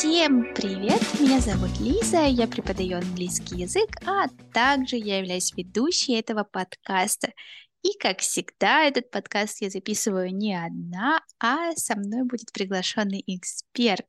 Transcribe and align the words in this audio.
Всем 0.00 0.54
привет! 0.54 1.02
Меня 1.20 1.40
зовут 1.40 1.78
Лиза, 1.78 2.24
я 2.24 2.48
преподаю 2.48 2.96
английский 2.96 3.56
язык, 3.56 3.90
а 4.06 4.28
также 4.50 4.96
я 4.96 5.18
являюсь 5.18 5.52
ведущей 5.54 6.14
этого 6.14 6.42
подкаста. 6.42 7.34
И, 7.82 7.98
как 7.98 8.20
всегда, 8.20 8.84
этот 8.84 9.10
подкаст 9.10 9.60
я 9.60 9.68
записываю 9.68 10.34
не 10.34 10.54
одна, 10.54 11.20
а 11.38 11.72
со 11.76 11.96
мной 11.96 12.22
будет 12.22 12.50
приглашенный 12.50 13.22
эксперт. 13.26 14.06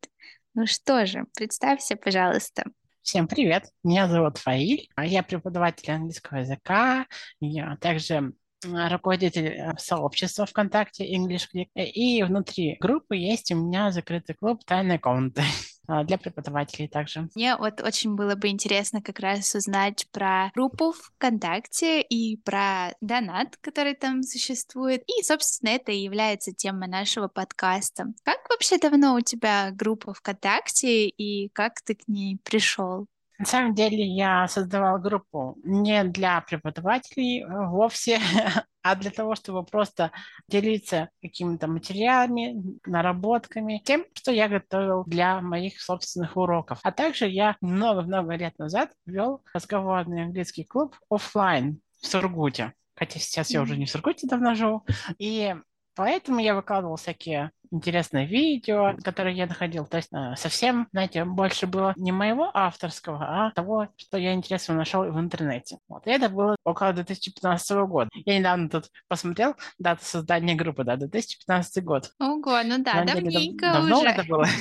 Ну 0.54 0.66
что 0.66 1.06
же, 1.06 1.26
представься, 1.36 1.98
пожалуйста. 1.98 2.64
Всем 3.02 3.28
привет, 3.28 3.66
меня 3.84 4.08
зовут 4.08 4.38
Фаиль, 4.38 4.88
а 4.96 5.06
я 5.06 5.24
преподаватель 5.24 5.92
английского 5.92 6.38
языка, 6.38 7.06
я 7.42 7.76
также 7.82 8.32
руководитель 8.64 9.48
э, 9.48 9.74
сообщества 9.78 10.46
ВКонтакте 10.46 11.06
English 11.14 11.48
Click. 11.54 11.68
И 11.76 12.24
внутри 12.24 12.78
группы 12.80 13.18
есть 13.18 13.52
у 13.52 13.56
меня 13.56 13.92
закрытый 13.92 14.36
клуб 14.36 14.64
«Тайные 14.64 14.98
комнаты» 14.98 15.44
для 15.88 16.18
преподавателей 16.18 16.88
также. 16.88 17.30
Мне 17.36 17.56
вот 17.58 17.82
очень 17.82 18.16
было 18.16 18.36
бы 18.36 18.48
интересно 18.50 19.02
как 19.02 19.20
раз 19.20 19.54
узнать 19.56 20.08
про 20.12 20.52
группу 20.54 20.94
ВКонтакте 20.94 22.02
и 22.02 22.38
про 22.38 22.94
донат, 23.02 23.58
который 23.58 23.96
там 23.96 24.24
существует. 24.24 25.04
И, 25.08 25.24
собственно, 25.24 25.70
это 25.70 25.92
и 25.92 26.00
является 26.00 26.54
темой 26.54 26.88
нашего 26.88 27.28
подкаста. 27.28 28.14
Как 28.24 28.40
вообще 28.50 28.78
давно 28.78 29.16
у 29.16 29.22
тебя 29.22 29.72
группа 29.72 30.14
ВКонтакте 30.14 31.08
и 31.08 31.50
как 31.50 31.82
ты 31.82 31.96
к 31.96 32.08
ней 32.08 32.38
пришел? 32.44 33.08
На 33.42 33.48
самом 33.48 33.74
деле 33.74 34.06
я 34.06 34.48
создавал 34.48 35.00
группу 35.00 35.58
не 35.64 36.04
для 36.04 36.42
преподавателей 36.42 37.42
э, 37.42 37.48
вовсе, 37.48 38.20
а 38.84 38.96
для 38.96 39.10
того, 39.10 39.34
чтобы 39.34 39.66
просто 39.66 40.12
делиться 40.48 41.10
какими-то 41.24 41.66
материалами, 41.68 42.62
наработками, 42.86 43.82
тем, 43.84 44.06
что 44.14 44.32
я 44.32 44.48
готовил 44.48 45.06
для 45.06 45.42
моих 45.42 45.82
собственных 45.82 46.38
уроков. 46.38 46.78
А 46.84 46.92
также 46.92 47.28
я 47.28 47.58
много-много 47.62 48.36
лет 48.36 48.60
назад 48.60 48.92
вел 49.08 49.42
разговорный 49.56 50.26
английский 50.26 50.64
клуб 50.64 50.96
офлайн 51.10 51.82
в 52.00 52.06
Сургуте. 52.06 52.74
Хотя 52.94 53.20
сейчас 53.20 53.50
я 53.50 53.64
уже 53.64 53.76
не 53.76 53.88
в 53.88 53.90
Сургуте 53.90 54.28
давно 54.28 54.54
живу. 54.54 54.86
И 55.18 55.56
Поэтому 55.96 56.40
я 56.40 56.56
выкладывал 56.56 56.96
всякие 56.96 57.52
интересные 57.72 58.26
видео, 58.26 58.96
которые 59.04 59.36
я 59.36 59.48
находил. 59.48 59.86
То 59.86 59.98
есть 59.98 60.10
э, 60.14 60.36
совсем, 60.36 60.88
знаете, 60.92 61.24
больше 61.26 61.68
было 61.68 61.94
не 61.96 62.12
моего 62.12 62.52
авторского, 62.54 63.18
а 63.22 63.52
того, 63.52 63.88
что 63.98 64.18
я 64.18 64.34
интересно 64.34 64.76
нашел 64.76 65.04
в 65.04 65.20
интернете. 65.20 65.78
Вот. 65.88 66.06
И 66.06 66.12
это 66.12 66.30
было 66.30 66.56
около 66.64 66.94
2015 66.94 67.72
года. 67.88 68.10
Я 68.14 68.38
недавно 68.38 68.70
тут 68.70 68.90
посмотрел 69.08 69.56
дату 69.80 70.04
создания 70.04 70.56
группы, 70.56 70.84
да, 70.84 70.98
2015 70.98 71.84
год. 71.84 72.12
Ого, 72.20 72.62
ну 72.64 72.84
да, 72.84 73.04
давненько 73.04 73.30
деле, 73.30 73.58
дав- 73.62 73.74
давно 73.74 74.00
уже. 74.00 74.10
это 74.10 74.24
было. 74.24 74.46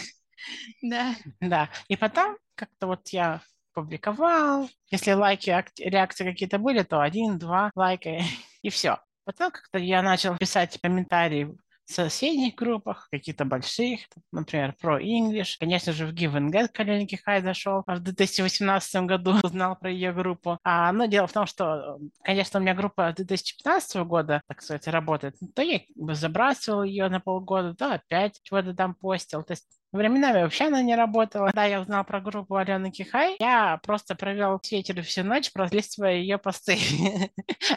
Да. 0.82 1.14
Да. 1.40 1.68
И 1.88 1.96
потом 1.96 2.36
как-то 2.54 2.86
вот 2.86 3.08
я 3.08 3.42
публиковал. 3.74 4.68
Если 4.90 5.12
лайки, 5.12 5.50
реакции 5.78 6.24
какие-то 6.24 6.58
были, 6.58 6.82
то 6.82 7.00
один, 7.00 7.38
два 7.38 7.70
лайка 7.74 8.20
и 8.62 8.70
все. 8.70 8.98
Потом 9.24 9.50
как-то 9.50 9.78
я 9.78 10.02
начал 10.02 10.36
писать 10.36 10.78
комментарии 10.80 11.54
соседних 11.90 12.54
группах, 12.54 13.08
каких-то 13.10 13.44
больших, 13.44 14.00
например, 14.32 14.74
про 14.80 15.00
English. 15.00 15.56
Конечно 15.58 15.92
же, 15.92 16.06
в 16.06 16.12
Give 16.12 16.32
and 16.34 16.50
Get 16.50 16.68
Калиники 16.68 17.16
Хай 17.16 17.42
зашел 17.42 17.82
в 17.86 17.98
2018 17.98 19.02
году, 19.02 19.34
узнал 19.42 19.76
про 19.76 19.90
ее 19.90 20.12
группу. 20.12 20.58
А, 20.62 20.92
но 20.92 21.06
дело 21.06 21.26
в 21.26 21.32
том, 21.32 21.46
что, 21.46 21.98
конечно, 22.22 22.60
у 22.60 22.62
меня 22.62 22.74
группа 22.74 23.12
2015 23.16 23.96
года, 24.04 24.42
так 24.46 24.62
сказать, 24.62 24.86
работает. 24.88 25.36
То 25.54 25.62
я 25.62 25.80
забрасывал 26.14 26.82
ее 26.82 27.08
на 27.08 27.20
полгода, 27.20 27.74
то 27.74 27.94
опять 27.94 28.40
чего-то 28.42 28.74
там 28.74 28.94
постил. 28.94 29.42
То 29.42 29.52
есть 29.52 29.79
Временами 29.92 30.42
вообще 30.42 30.66
она 30.66 30.82
не 30.82 30.94
работала. 30.94 31.50
Да, 31.52 31.64
я 31.64 31.80
узнал 31.80 32.04
про 32.04 32.20
группу 32.20 32.56
Алены 32.56 32.90
Кихай. 32.90 33.36
Я 33.40 33.80
просто 33.82 34.14
провел 34.14 34.60
вечер 34.70 35.02
всю 35.02 35.24
ночь, 35.24 35.52
пролистывая 35.52 36.14
ее 36.14 36.38
посты. 36.38 36.78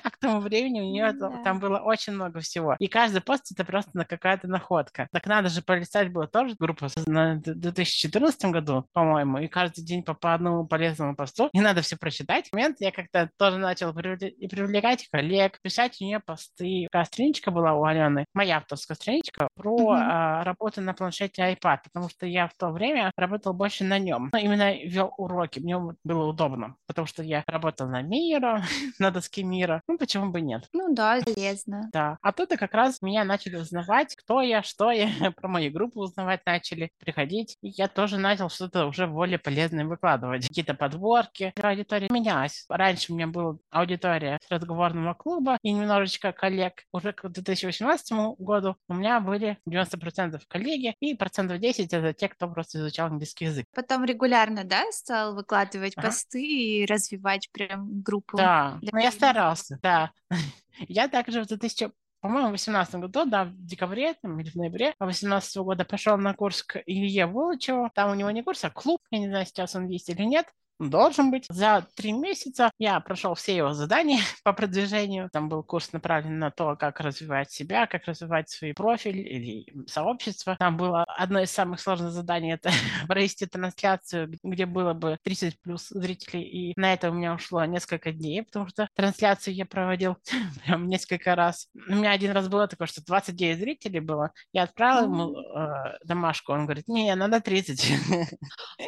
а 0.03 0.09
к 0.09 0.17
тому 0.17 0.39
времени 0.39 0.81
у 0.81 0.91
нее 0.91 1.13
там 1.43 1.59
было 1.59 1.79
очень 1.79 2.13
много 2.13 2.39
всего. 2.39 2.75
И 2.79 2.87
каждый 2.87 3.21
пост 3.21 3.51
это 3.51 3.65
просто 3.65 4.05
какая-то 4.05 4.47
находка. 4.47 5.07
Так 5.11 5.25
надо 5.25 5.49
же 5.49 5.61
полистать 5.61 6.11
было 6.11 6.27
тоже 6.27 6.55
группу 6.59 6.87
на 7.07 7.35
2014 7.37 8.45
году, 8.45 8.85
по-моему, 8.93 9.39
и 9.39 9.47
каждый 9.47 9.83
день 9.83 10.03
по, 10.03 10.13
по 10.13 10.33
одному 10.33 10.65
полезному 10.65 11.15
посту. 11.15 11.49
Не 11.53 11.61
надо 11.61 11.81
все 11.81 11.97
прочитать. 11.97 12.49
В 12.49 12.53
момент 12.53 12.77
я 12.79 12.91
как-то 12.91 13.29
тоже 13.37 13.57
начал 13.57 13.91
и 13.91 14.47
привлекать 14.47 15.07
коллег, 15.11 15.59
писать 15.61 15.97
у 16.01 16.05
нее 16.05 16.19
посты. 16.19 16.87
Такая 16.91 17.05
страничка 17.05 17.51
была 17.51 17.73
у 17.73 17.83
Алены, 17.83 18.25
моя 18.33 18.57
авторская 18.57 18.95
страничка, 18.95 19.47
про 19.55 19.77
mm-hmm. 19.77 19.99
а, 19.99 20.43
работу 20.43 20.81
на 20.81 20.93
планшете 20.93 21.41
iPad, 21.41 21.79
потому 21.83 22.02
потому 22.03 22.09
что 22.09 22.25
я 22.25 22.47
в 22.47 22.53
то 22.55 22.69
время 22.69 23.11
работал 23.15 23.53
больше 23.53 23.85
на 23.85 23.97
нем. 23.97 24.29
Но 24.33 24.37
именно 24.37 24.75
вел 24.75 25.13
уроки, 25.17 25.59
мне 25.59 25.77
было 26.03 26.25
удобно, 26.25 26.75
потому 26.85 27.07
что 27.07 27.23
я 27.23 27.43
работал 27.47 27.87
на 27.87 28.01
Мира, 28.01 28.63
на 28.99 29.09
доске 29.09 29.43
Мира. 29.43 29.81
Ну, 29.87 29.97
почему 29.97 30.31
бы 30.31 30.41
нет? 30.41 30.67
Ну 30.73 30.93
да, 30.93 31.19
полезно. 31.23 31.89
Да. 31.93 32.17
А 32.21 32.33
тут 32.33 32.49
как 32.49 32.73
раз 32.73 33.01
меня 33.01 33.23
начали 33.23 33.55
узнавать, 33.55 34.15
кто 34.15 34.41
я, 34.41 34.63
что 34.63 34.91
я, 34.91 35.07
про 35.35 35.47
мою 35.47 35.71
группу 35.71 36.01
узнавать 36.01 36.41
начали, 36.45 36.91
приходить. 36.99 37.55
И 37.61 37.69
я 37.69 37.87
тоже 37.87 38.17
начал 38.17 38.49
что-то 38.49 38.85
уже 38.85 39.07
более 39.07 39.39
полезное 39.39 39.85
выкладывать. 39.85 40.47
Какие-то 40.47 40.73
подборки. 40.73 41.53
Аудитория 41.61 42.09
менялась. 42.11 42.65
Раньше 42.67 43.13
у 43.13 43.15
меня 43.15 43.27
была 43.27 43.57
аудитория 43.69 44.39
с 44.45 44.51
разговорного 44.51 45.13
клуба 45.13 45.57
и 45.61 45.71
немножечко 45.71 46.33
коллег. 46.33 46.83
Уже 46.91 47.13
к 47.13 47.29
2018 47.29 48.35
году 48.39 48.75
у 48.89 48.93
меня 48.93 49.21
были 49.21 49.57
90% 49.69 50.41
коллеги 50.49 50.95
и 50.99 51.15
процентов 51.15 51.59
10 51.59 51.92
это 51.97 52.13
те, 52.13 52.29
кто 52.29 52.47
просто 52.47 52.79
изучал 52.79 53.07
английский 53.07 53.45
язык. 53.45 53.67
Потом 53.73 54.05
регулярно, 54.05 54.63
да, 54.63 54.83
стал 54.91 55.35
выкладывать 55.35 55.93
ага. 55.95 56.07
посты 56.07 56.43
и 56.43 56.85
развивать 56.85 57.49
прям 57.51 58.01
группу? 58.01 58.37
Да, 58.37 58.79
но 58.81 58.99
я 58.99 59.11
старался, 59.11 59.79
да. 59.81 60.11
Я 60.87 61.07
также 61.07 61.43
в 61.43 61.47
2000 61.47 61.91
по-моему, 62.19 62.47
в 62.47 62.51
2018 62.51 62.95
году, 62.95 63.25
да, 63.25 63.43
в 63.43 63.65
декабре 63.65 64.13
там, 64.13 64.39
или 64.39 64.49
в 64.49 64.55
ноябре 64.55 64.95
2018 64.99 65.57
года 65.57 65.83
пошел 65.83 66.17
на 66.17 66.33
курс 66.33 66.63
к 66.63 66.81
Илье 66.85 67.25
Волочеву. 67.25 67.91
Там 67.93 68.11
у 68.11 68.13
него 68.13 68.31
не 68.31 68.41
курс, 68.43 68.63
а 68.63 68.69
клуб. 68.69 69.01
Я 69.11 69.19
не 69.19 69.27
знаю, 69.27 69.45
сейчас 69.45 69.75
он 69.75 69.87
есть 69.87 70.07
или 70.07 70.23
нет 70.23 70.47
должен 70.79 71.31
быть. 71.31 71.45
За 71.49 71.85
три 71.95 72.11
месяца 72.11 72.71
я 72.77 72.99
прошел 72.99 73.33
все 73.35 73.55
его 73.55 73.73
задания 73.73 74.19
по 74.43 74.53
продвижению. 74.53 75.29
Там 75.31 75.49
был 75.49 75.63
курс 75.63 75.93
направлен 75.93 76.39
на 76.39 76.51
то, 76.51 76.75
как 76.75 76.99
развивать 76.99 77.51
себя, 77.51 77.87
как 77.87 78.05
развивать 78.05 78.49
свой 78.49 78.73
профиль 78.73 79.19
или 79.19 79.87
сообщество. 79.87 80.55
Там 80.59 80.77
было 80.77 81.03
одно 81.03 81.41
из 81.41 81.51
самых 81.51 81.79
сложных 81.79 82.11
заданий— 82.11 82.53
это 82.53 82.71
провести 83.07 83.45
трансляцию, 83.45 84.37
где 84.43 84.65
было 84.65 84.93
бы 84.93 85.17
30 85.23 85.59
плюс 85.61 85.89
зрителей. 85.89 86.43
И 86.43 86.73
на 86.75 86.93
это 86.93 87.11
у 87.11 87.13
меня 87.13 87.33
ушло 87.33 87.63
несколько 87.65 88.11
дней, 88.11 88.43
потому 88.43 88.67
что 88.67 88.87
трансляцию 88.95 89.55
я 89.55 89.65
проводил 89.65 90.17
прям 90.65 90.87
несколько 90.87 91.35
раз. 91.35 91.67
У 91.87 91.95
меня 91.95 92.11
один 92.11 92.31
раз 92.31 92.47
было 92.47 92.67
такое, 92.67 92.87
что 92.87 93.03
29 93.05 93.57
зрителей 93.57 93.99
было. 93.99 94.31
Я 94.51 94.63
отправил 94.63 95.05
ему 95.05 95.37
э, 95.37 95.97
домашку, 96.03 96.53
он 96.53 96.65
говорит, 96.65 96.87
не, 96.87 97.13
надо 97.15 97.41
30. 97.41 97.91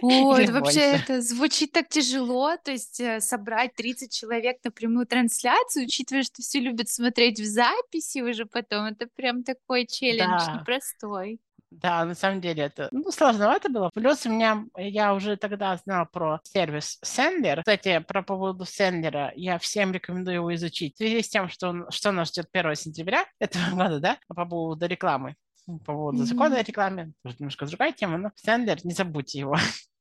Ой, 0.01 0.47
вообще 0.47 0.81
это 0.93 1.21
звучит 1.21 1.74
так 1.75 1.89
тяжело, 1.89 2.55
то 2.63 2.71
есть 2.71 3.01
э, 3.01 3.19
собрать 3.19 3.75
30 3.75 4.09
человек 4.09 4.57
на 4.63 4.71
прямую 4.71 5.05
трансляцию, 5.05 5.85
учитывая, 5.85 6.23
что 6.23 6.41
все 6.41 6.61
любят 6.61 6.87
смотреть 6.87 7.37
в 7.41 7.45
записи 7.45 8.19
уже 8.19 8.45
потом, 8.45 8.85
это 8.85 9.07
прям 9.13 9.43
такой 9.43 9.85
челлендж 9.85 10.45
да. 10.45 10.59
непростой. 10.59 11.41
Да, 11.71 12.05
на 12.05 12.15
самом 12.15 12.39
деле 12.39 12.63
это 12.63 12.87
ну, 12.91 13.11
сложновато 13.11 13.67
было. 13.69 13.89
Плюс 13.93 14.25
у 14.25 14.29
меня, 14.29 14.65
я 14.77 15.13
уже 15.13 15.35
тогда 15.35 15.75
знал 15.75 16.05
про 16.09 16.39
сервис 16.43 16.97
Sendler. 17.03 17.57
Кстати, 17.57 17.99
про 17.99 18.23
поводу 18.23 18.63
Sendler 18.63 19.31
я 19.35 19.59
всем 19.59 19.91
рекомендую 19.91 20.35
его 20.35 20.55
изучить. 20.55 20.93
В 20.93 20.97
связи 20.97 21.21
с 21.21 21.27
тем, 21.27 21.49
что, 21.49 21.69
он, 21.69 21.91
что 21.91 22.13
нас 22.13 22.29
ждет 22.29 22.47
1 22.53 22.75
сентября 22.75 23.25
этого 23.39 23.75
года, 23.75 23.99
да, 23.99 24.17
по 24.27 24.45
поводу 24.45 24.87
рекламы 24.87 25.35
по 25.65 25.93
поводу 25.93 26.19
mm-hmm. 26.19 26.25
закона 26.25 26.57
о 26.57 26.63
рекламе, 26.63 27.11
немножко 27.39 27.65
другая 27.65 27.91
тема, 27.91 28.19
но 28.19 28.31
Sendler, 28.47 28.79
не 28.83 28.93
забудьте 28.93 29.39
его. 29.39 29.57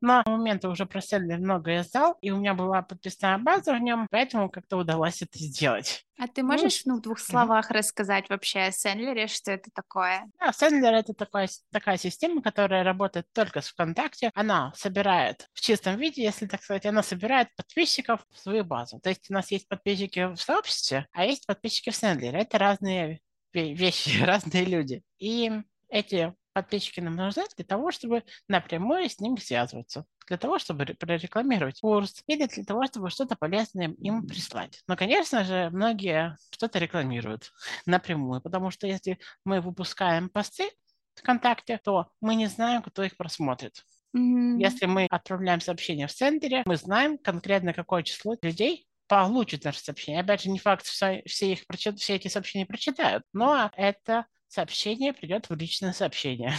На 0.00 0.22
моменты 0.26 0.68
уже 0.68 0.86
про 0.86 1.00
Сендлер 1.00 1.38
много 1.38 1.70
я 1.70 1.82
знал, 1.82 2.16
и 2.20 2.30
у 2.30 2.38
меня 2.38 2.54
была 2.54 2.82
подписная 2.82 3.38
база 3.38 3.74
в 3.74 3.80
нем, 3.80 4.06
поэтому 4.10 4.50
как-то 4.50 4.76
удалось 4.76 5.22
это 5.22 5.38
сделать. 5.38 6.06
А 6.18 6.28
ты 6.28 6.42
можешь, 6.42 6.84
ну, 6.86 6.94
ну 6.94 6.98
в 6.98 7.02
двух 7.02 7.18
словах 7.18 7.70
mm-hmm. 7.70 7.74
рассказать 7.74 8.28
вообще 8.30 8.60
о 8.60 8.72
Сендлере, 8.72 9.26
что 9.26 9.52
это 9.52 9.70
такое? 9.74 10.30
Да, 10.40 10.52
Сендлер— 10.52 10.94
это 10.94 11.12
такая, 11.12 11.48
такая 11.70 11.98
система, 11.98 12.42
которая 12.42 12.84
работает 12.84 13.26
только 13.32 13.60
с 13.60 13.68
ВКонтакте. 13.68 14.30
Она 14.34 14.72
собирает 14.74 15.48
в 15.52 15.60
чистом 15.60 15.96
виде, 15.98 16.22
если 16.22 16.46
так 16.46 16.62
сказать, 16.62 16.86
она 16.86 17.02
собирает 17.02 17.54
подписчиков 17.54 18.26
в 18.30 18.38
свою 18.38 18.64
базу. 18.64 18.98
То 19.00 19.10
есть 19.10 19.30
у 19.30 19.34
нас 19.34 19.50
есть 19.50 19.68
подписчики 19.68 20.32
в 20.32 20.36
сообществе, 20.36 21.06
а 21.12 21.26
есть 21.26 21.46
подписчики 21.46 21.90
в 21.90 21.96
Сендлере. 21.96 22.38
Это 22.38 22.58
разные 22.58 23.20
вещи, 23.52 24.20
разные 24.24 24.64
люди. 24.64 25.02
И 25.18 25.50
эти 25.88 26.34
подписчики 26.56 27.00
нам 27.00 27.16
нужны 27.16 27.44
для 27.54 27.66
того, 27.66 27.90
чтобы 27.90 28.24
напрямую 28.48 29.10
с 29.10 29.20
ними 29.20 29.36
связываться, 29.36 30.06
для 30.26 30.38
того, 30.38 30.58
чтобы 30.58 30.86
прорекламировать 30.86 31.82
курс 31.82 32.22
или 32.26 32.46
для 32.46 32.64
того, 32.64 32.86
чтобы 32.86 33.10
что-то 33.10 33.36
полезное 33.36 33.88
им 33.88 34.26
прислать. 34.26 34.80
Но, 34.88 34.96
конечно 34.96 35.44
же, 35.44 35.68
многие 35.68 36.34
что-то 36.50 36.78
рекламируют 36.78 37.52
напрямую, 37.84 38.40
потому 38.40 38.70
что 38.70 38.86
если 38.86 39.18
мы 39.44 39.60
выпускаем 39.60 40.30
посты 40.30 40.70
ВКонтакте, 41.16 41.78
то 41.84 42.08
мы 42.22 42.34
не 42.36 42.46
знаем, 42.46 42.80
кто 42.80 43.02
их 43.02 43.18
просмотрит. 43.18 43.84
Мгм. 44.14 44.58
Если 44.58 44.86
мы 44.86 45.06
отправляем 45.10 45.60
сообщение 45.60 46.06
в 46.06 46.12
сендере, 46.12 46.62
мы 46.64 46.76
знаем 46.76 47.18
конкретно, 47.18 47.74
какое 47.74 48.02
число 48.02 48.34
людей 48.40 48.88
получит 49.08 49.64
наше 49.64 49.80
сообщение. 49.80 50.22
Опять 50.22 50.40
же, 50.40 50.48
не 50.48 50.58
факт, 50.58 50.86
что 50.86 51.20
все, 51.26 51.52
их 51.52 51.64
все 51.96 52.14
эти 52.14 52.28
сообщения 52.28 52.64
прочитают, 52.64 53.24
но 53.34 53.70
это 53.76 54.24
сообщение 54.48 55.12
придет 55.12 55.48
в 55.50 55.54
личное 55.54 55.92
сообщение. 55.92 56.52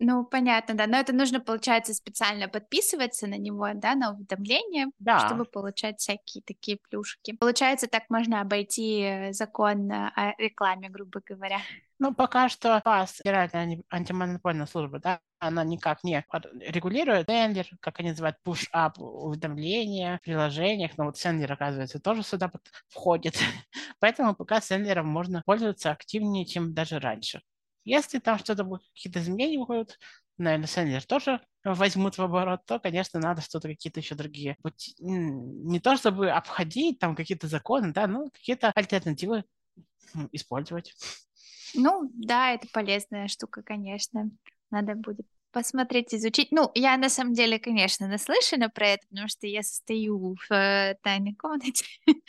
Ну, 0.00 0.24
понятно, 0.24 0.74
да. 0.74 0.86
Но 0.86 0.96
это 0.96 1.12
нужно, 1.12 1.40
получается, 1.40 1.92
специально 1.92 2.48
подписываться 2.48 3.26
на 3.26 3.36
него, 3.36 3.68
да, 3.74 3.96
на 3.96 4.12
уведомления, 4.12 4.92
Да, 4.98 5.18
чтобы 5.26 5.44
получать 5.44 5.98
всякие 5.98 6.42
такие 6.44 6.78
плюшки. 6.88 7.32
Получается, 7.32 7.88
так 7.88 8.04
можно 8.08 8.40
обойти 8.40 9.28
закон 9.32 9.90
о 9.90 10.34
рекламе, 10.38 10.88
грубо 10.88 11.20
говоря. 11.26 11.58
ну 11.98 12.14
пока 12.14 12.48
что 12.48 12.80
ФАС, 12.84 13.16
Федеральная 13.16 13.82
антимонопольная 13.90 14.66
служба, 14.66 14.98
да, 15.00 15.20
она 15.38 15.64
никак 15.64 16.04
не 16.04 16.24
регулирует 16.66 17.28
сендер, 17.28 17.68
как 17.80 18.00
они 18.00 18.10
называют, 18.10 18.36
push-up 18.44 18.98
уведомления 18.98 20.18
в 20.18 20.22
приложениях, 20.22 20.96
но 20.96 21.04
вот 21.04 21.16
сендер, 21.16 21.52
оказывается, 21.52 22.00
тоже 22.00 22.22
сюда 22.22 22.50
входит. 22.88 23.36
Поэтому 24.00 24.34
пока 24.34 24.60
сендером 24.60 25.06
можно 25.06 25.42
пользоваться 25.46 25.90
активнее, 25.90 26.44
чем 26.44 26.74
даже 26.74 26.98
раньше. 26.98 27.42
Если 27.84 28.18
там 28.18 28.38
что-то 28.38 28.68
какие-то 28.94 29.20
изменения 29.20 29.58
будут, 29.64 29.98
наверное, 30.36 30.66
сендер 30.66 31.04
тоже 31.04 31.40
возьмут 31.64 32.18
в 32.18 32.22
оборот, 32.22 32.60
то, 32.66 32.78
конечно, 32.78 33.20
надо 33.20 33.40
что-то 33.42 33.68
какие-то 33.68 34.00
еще 34.00 34.14
другие. 34.14 34.56
Не 34.98 35.80
то 35.80 35.96
чтобы 35.96 36.30
обходить 36.30 36.98
там 36.98 37.16
какие-то 37.16 37.48
законы, 37.48 37.92
да, 37.92 38.06
но 38.06 38.28
какие-то 38.30 38.72
альтернативы 38.74 39.44
использовать. 40.32 40.94
Ну, 41.74 42.10
да, 42.14 42.52
это 42.52 42.66
полезная 42.72 43.28
штука, 43.28 43.62
конечно. 43.62 44.30
Надо 44.70 44.94
будет 44.94 45.26
посмотреть, 45.52 46.14
изучить. 46.14 46.48
Ну, 46.50 46.70
я 46.74 46.96
на 46.96 47.08
самом 47.08 47.32
деле, 47.32 47.58
конечно, 47.58 48.06
наслышана 48.06 48.68
про 48.68 48.88
это, 48.88 49.06
потому 49.08 49.28
что 49.28 49.46
я 49.46 49.62
состою 49.62 50.36
в 50.48 50.52
э, 50.52 50.96
тайной 51.02 51.34
комнате. 51.34 51.84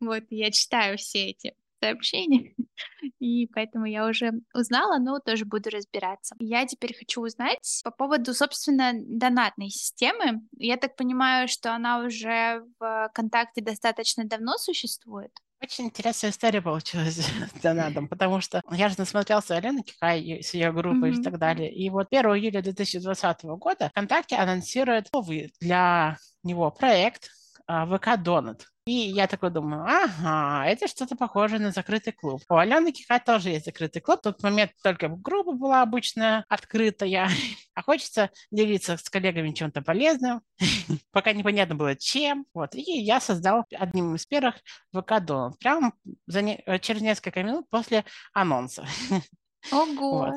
Вот, 0.00 0.22
я 0.30 0.50
читаю 0.50 0.96
все 0.96 1.26
эти 1.26 1.52
сообщения, 1.78 2.54
и 3.18 3.46
поэтому 3.48 3.84
я 3.84 4.06
уже 4.06 4.32
узнала, 4.54 4.98
но 4.98 5.18
тоже 5.18 5.44
буду 5.44 5.68
разбираться. 5.68 6.34
Я 6.38 6.66
теперь 6.66 6.96
хочу 6.96 7.20
узнать 7.20 7.82
по 7.84 7.90
поводу, 7.90 8.32
собственно, 8.32 8.92
донатной 8.94 9.68
системы. 9.68 10.40
Я 10.56 10.78
так 10.78 10.96
понимаю, 10.96 11.48
что 11.48 11.74
она 11.74 12.02
уже 12.02 12.64
в 12.78 13.08
ВКонтакте 13.10 13.60
достаточно 13.60 14.24
давно 14.24 14.56
существует. 14.56 15.32
Очень 15.62 15.86
интересная 15.86 16.30
история 16.30 16.62
получилась 16.62 17.16
с 17.56 17.60
донатом, 17.60 18.08
потому 18.08 18.40
что 18.40 18.62
я 18.70 18.88
же 18.88 18.94
насмотрелся 18.98 19.56
Алены 19.56 19.82
Кикай 19.82 20.22
и 20.22 20.42
с 20.42 20.54
ее 20.54 20.72
группой 20.72 21.10
и 21.10 21.12
Мгм. 21.12 21.22
так 21.22 21.38
далее. 21.38 21.72
И 21.72 21.90
вот 21.90 22.08
1 22.10 22.36
июля 22.36 22.62
2020 22.62 23.44
года 23.58 23.90
ВКонтакте 23.90 24.36
анонсирует 24.36 25.12
новый 25.12 25.52
для 25.60 26.16
него 26.42 26.70
проект 26.70 27.30
а, 27.66 27.86
ВК 27.86 28.16
Донат. 28.22 28.66
И 28.90 28.92
я 28.92 29.28
такой 29.28 29.50
думаю, 29.50 29.84
ага, 29.84 30.66
это 30.66 30.88
что-то 30.88 31.14
похожее 31.14 31.60
на 31.60 31.70
закрытый 31.70 32.12
клуб. 32.12 32.42
У 32.48 32.56
Алены 32.56 32.90
Кикай 32.90 33.20
тоже 33.20 33.50
есть 33.50 33.66
закрытый 33.66 34.02
клуб. 34.02 34.18
В 34.18 34.22
тот 34.22 34.42
момент 34.42 34.72
только 34.82 35.06
группа 35.08 35.52
была 35.52 35.82
обычная, 35.82 36.44
открытая. 36.48 37.28
А 37.74 37.82
хочется 37.82 38.30
делиться 38.50 38.96
с 38.96 39.08
коллегами 39.08 39.52
чем-то 39.52 39.80
полезным, 39.80 40.42
пока 41.12 41.32
непонятно 41.32 41.76
было 41.76 41.94
чем. 41.94 42.44
Вот. 42.52 42.74
И 42.74 42.80
я 42.80 43.20
создал 43.20 43.64
одним 43.72 44.16
из 44.16 44.26
первых 44.26 44.56
ВК 44.92 45.20
Донат. 45.20 45.56
Прямо 45.60 45.92
не- 46.26 46.60
э, 46.66 46.80
через 46.80 47.00
несколько 47.00 47.44
минут 47.44 47.70
после 47.70 48.04
анонса. 48.32 48.84
Ого! 49.72 50.10
Вот. 50.18 50.34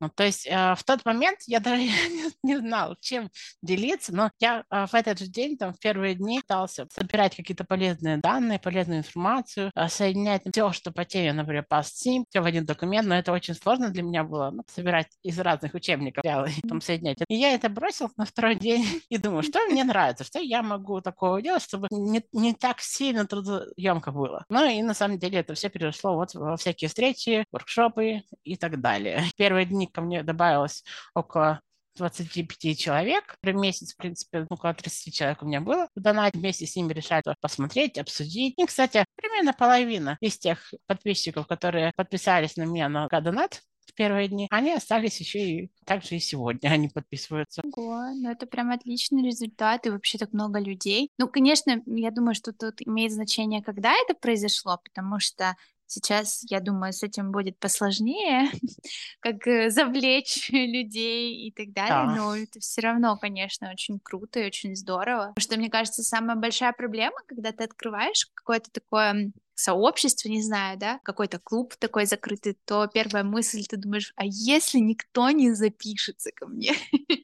Ну, 0.00 0.08
то 0.08 0.24
есть 0.24 0.46
э, 0.46 0.74
в 0.74 0.82
тот 0.84 1.04
момент 1.04 1.40
я 1.46 1.60
даже 1.60 1.82
не, 1.82 2.30
не 2.42 2.56
знал, 2.58 2.96
чем 3.00 3.30
делиться, 3.62 4.14
но 4.14 4.30
я 4.40 4.64
э, 4.70 4.86
в 4.86 4.94
этот 4.94 5.18
же 5.18 5.26
день, 5.26 5.56
там, 5.58 5.74
в 5.74 5.78
первые 5.78 6.14
дни 6.14 6.40
пытался 6.40 6.86
собирать 6.92 7.36
какие-то 7.36 7.64
полезные 7.64 8.16
данные, 8.16 8.58
полезную 8.58 9.00
информацию, 9.00 9.70
э, 9.74 9.88
соединять 9.88 10.42
все, 10.50 10.72
что 10.72 10.90
по 10.90 11.04
теме, 11.04 11.32
например, 11.32 11.66
по 11.68 11.80
Steam, 11.80 12.24
все 12.30 12.40
в 12.40 12.44
один 12.46 12.64
документ, 12.64 13.06
но 13.08 13.14
это 13.14 13.32
очень 13.32 13.54
сложно 13.54 13.90
для 13.90 14.02
меня 14.02 14.24
было, 14.24 14.50
ну, 14.50 14.62
собирать 14.68 15.08
из 15.22 15.38
разных 15.38 15.74
учебников, 15.74 16.24
и 16.24 16.60
там 16.66 16.80
соединять. 16.80 17.18
И 17.28 17.34
я 17.34 17.54
это 17.54 17.68
бросил 17.68 18.10
на 18.16 18.24
второй 18.24 18.54
день 18.54 18.84
и 19.10 19.18
думаю, 19.18 19.42
что 19.42 19.60
мне 19.66 19.84
нравится, 19.84 20.24
что 20.24 20.40
я 20.40 20.62
могу 20.62 21.00
такого 21.00 21.42
делать, 21.42 21.62
чтобы 21.62 21.88
не, 21.90 22.24
не 22.32 22.54
так 22.54 22.80
сильно 22.80 23.26
трудоемко 23.26 24.12
было. 24.12 24.44
Ну 24.48 24.64
и 24.64 24.82
на 24.82 24.94
самом 24.94 25.18
деле 25.18 25.40
это 25.40 25.54
все 25.54 25.68
перешло 25.68 26.14
вот 26.14 26.34
во 26.34 26.56
всякие 26.56 26.88
встречи, 26.88 27.44
воркшопы 27.52 28.22
и 28.44 28.56
так 28.56 28.80
далее. 28.80 29.24
Первые 29.36 29.66
дни 29.66 29.89
ко 29.90 30.00
мне 30.00 30.22
добавилось 30.22 30.84
около 31.14 31.60
25 31.96 32.78
человек. 32.78 33.36
В 33.42 33.52
месяц, 33.52 33.94
в 33.94 33.96
принципе, 33.96 34.46
около 34.48 34.74
30 34.74 35.14
человек 35.14 35.42
у 35.42 35.46
меня 35.46 35.60
было. 35.60 35.88
В 35.94 36.30
вместе 36.34 36.66
с 36.66 36.76
ними 36.76 36.92
решали 36.92 37.22
посмотреть, 37.40 37.98
обсудить. 37.98 38.54
И, 38.56 38.66
кстати, 38.66 39.04
примерно 39.16 39.52
половина 39.52 40.16
из 40.20 40.38
тех 40.38 40.72
подписчиков, 40.86 41.46
которые 41.46 41.92
подписались 41.96 42.56
на 42.56 42.62
меня 42.62 42.88
на 42.88 43.08
донат 43.08 43.62
в 43.86 43.94
первые 43.94 44.28
дни, 44.28 44.46
они 44.50 44.72
остались 44.72 45.18
еще 45.20 45.38
и 45.40 45.70
также 45.84 46.16
и 46.16 46.20
сегодня, 46.20 46.68
они 46.68 46.88
подписываются. 46.88 47.62
Ого, 47.64 48.12
ну 48.14 48.30
это 48.30 48.46
прям 48.46 48.70
отличный 48.70 49.24
результат, 49.24 49.86
и 49.86 49.90
вообще 49.90 50.16
так 50.16 50.32
много 50.32 50.60
людей. 50.60 51.10
Ну, 51.18 51.28
конечно, 51.28 51.82
я 51.86 52.10
думаю, 52.10 52.34
что 52.34 52.52
тут 52.52 52.80
имеет 52.86 53.12
значение, 53.12 53.62
когда 53.62 53.92
это 53.92 54.14
произошло, 54.14 54.78
потому 54.84 55.18
что 55.18 55.56
сейчас, 55.90 56.40
я 56.48 56.60
думаю, 56.60 56.92
с 56.92 57.02
этим 57.02 57.32
будет 57.32 57.58
посложнее, 57.58 58.50
как 59.20 59.46
э, 59.46 59.70
завлечь 59.70 60.48
людей 60.50 61.48
и 61.48 61.52
так 61.52 61.72
далее, 61.72 61.90
Да. 61.90 62.14
но 62.14 62.36
это 62.36 62.60
все 62.60 62.80
равно, 62.80 63.16
конечно, 63.16 63.70
очень 63.70 63.98
круто 63.98 64.40
и 64.40 64.46
очень 64.46 64.76
здорово. 64.76 65.32
Потому 65.34 65.42
что, 65.42 65.56
мне 65.56 65.68
кажется, 65.70 66.02
самая 66.02 66.36
большая 66.36 66.72
проблема, 66.72 67.16
когда 67.26 67.52
ты 67.52 67.64
открываешь 67.64 68.26
какое-то 68.34 68.70
такое 68.70 69.32
сообщество, 69.54 70.28
не 70.28 70.42
знаю, 70.42 70.78
да, 70.78 71.00
какой-то 71.04 71.38
клуб 71.38 71.74
такой 71.76 72.06
закрытый, 72.06 72.56
то 72.64 72.86
первая 72.86 73.24
мысль, 73.24 73.64
ты 73.68 73.76
думаешь, 73.76 74.12
а 74.16 74.22
если 74.24 74.78
никто 74.78 75.28
не 75.30 75.52
запишется 75.52 76.30
ко 76.34 76.46
мне? 76.46 76.72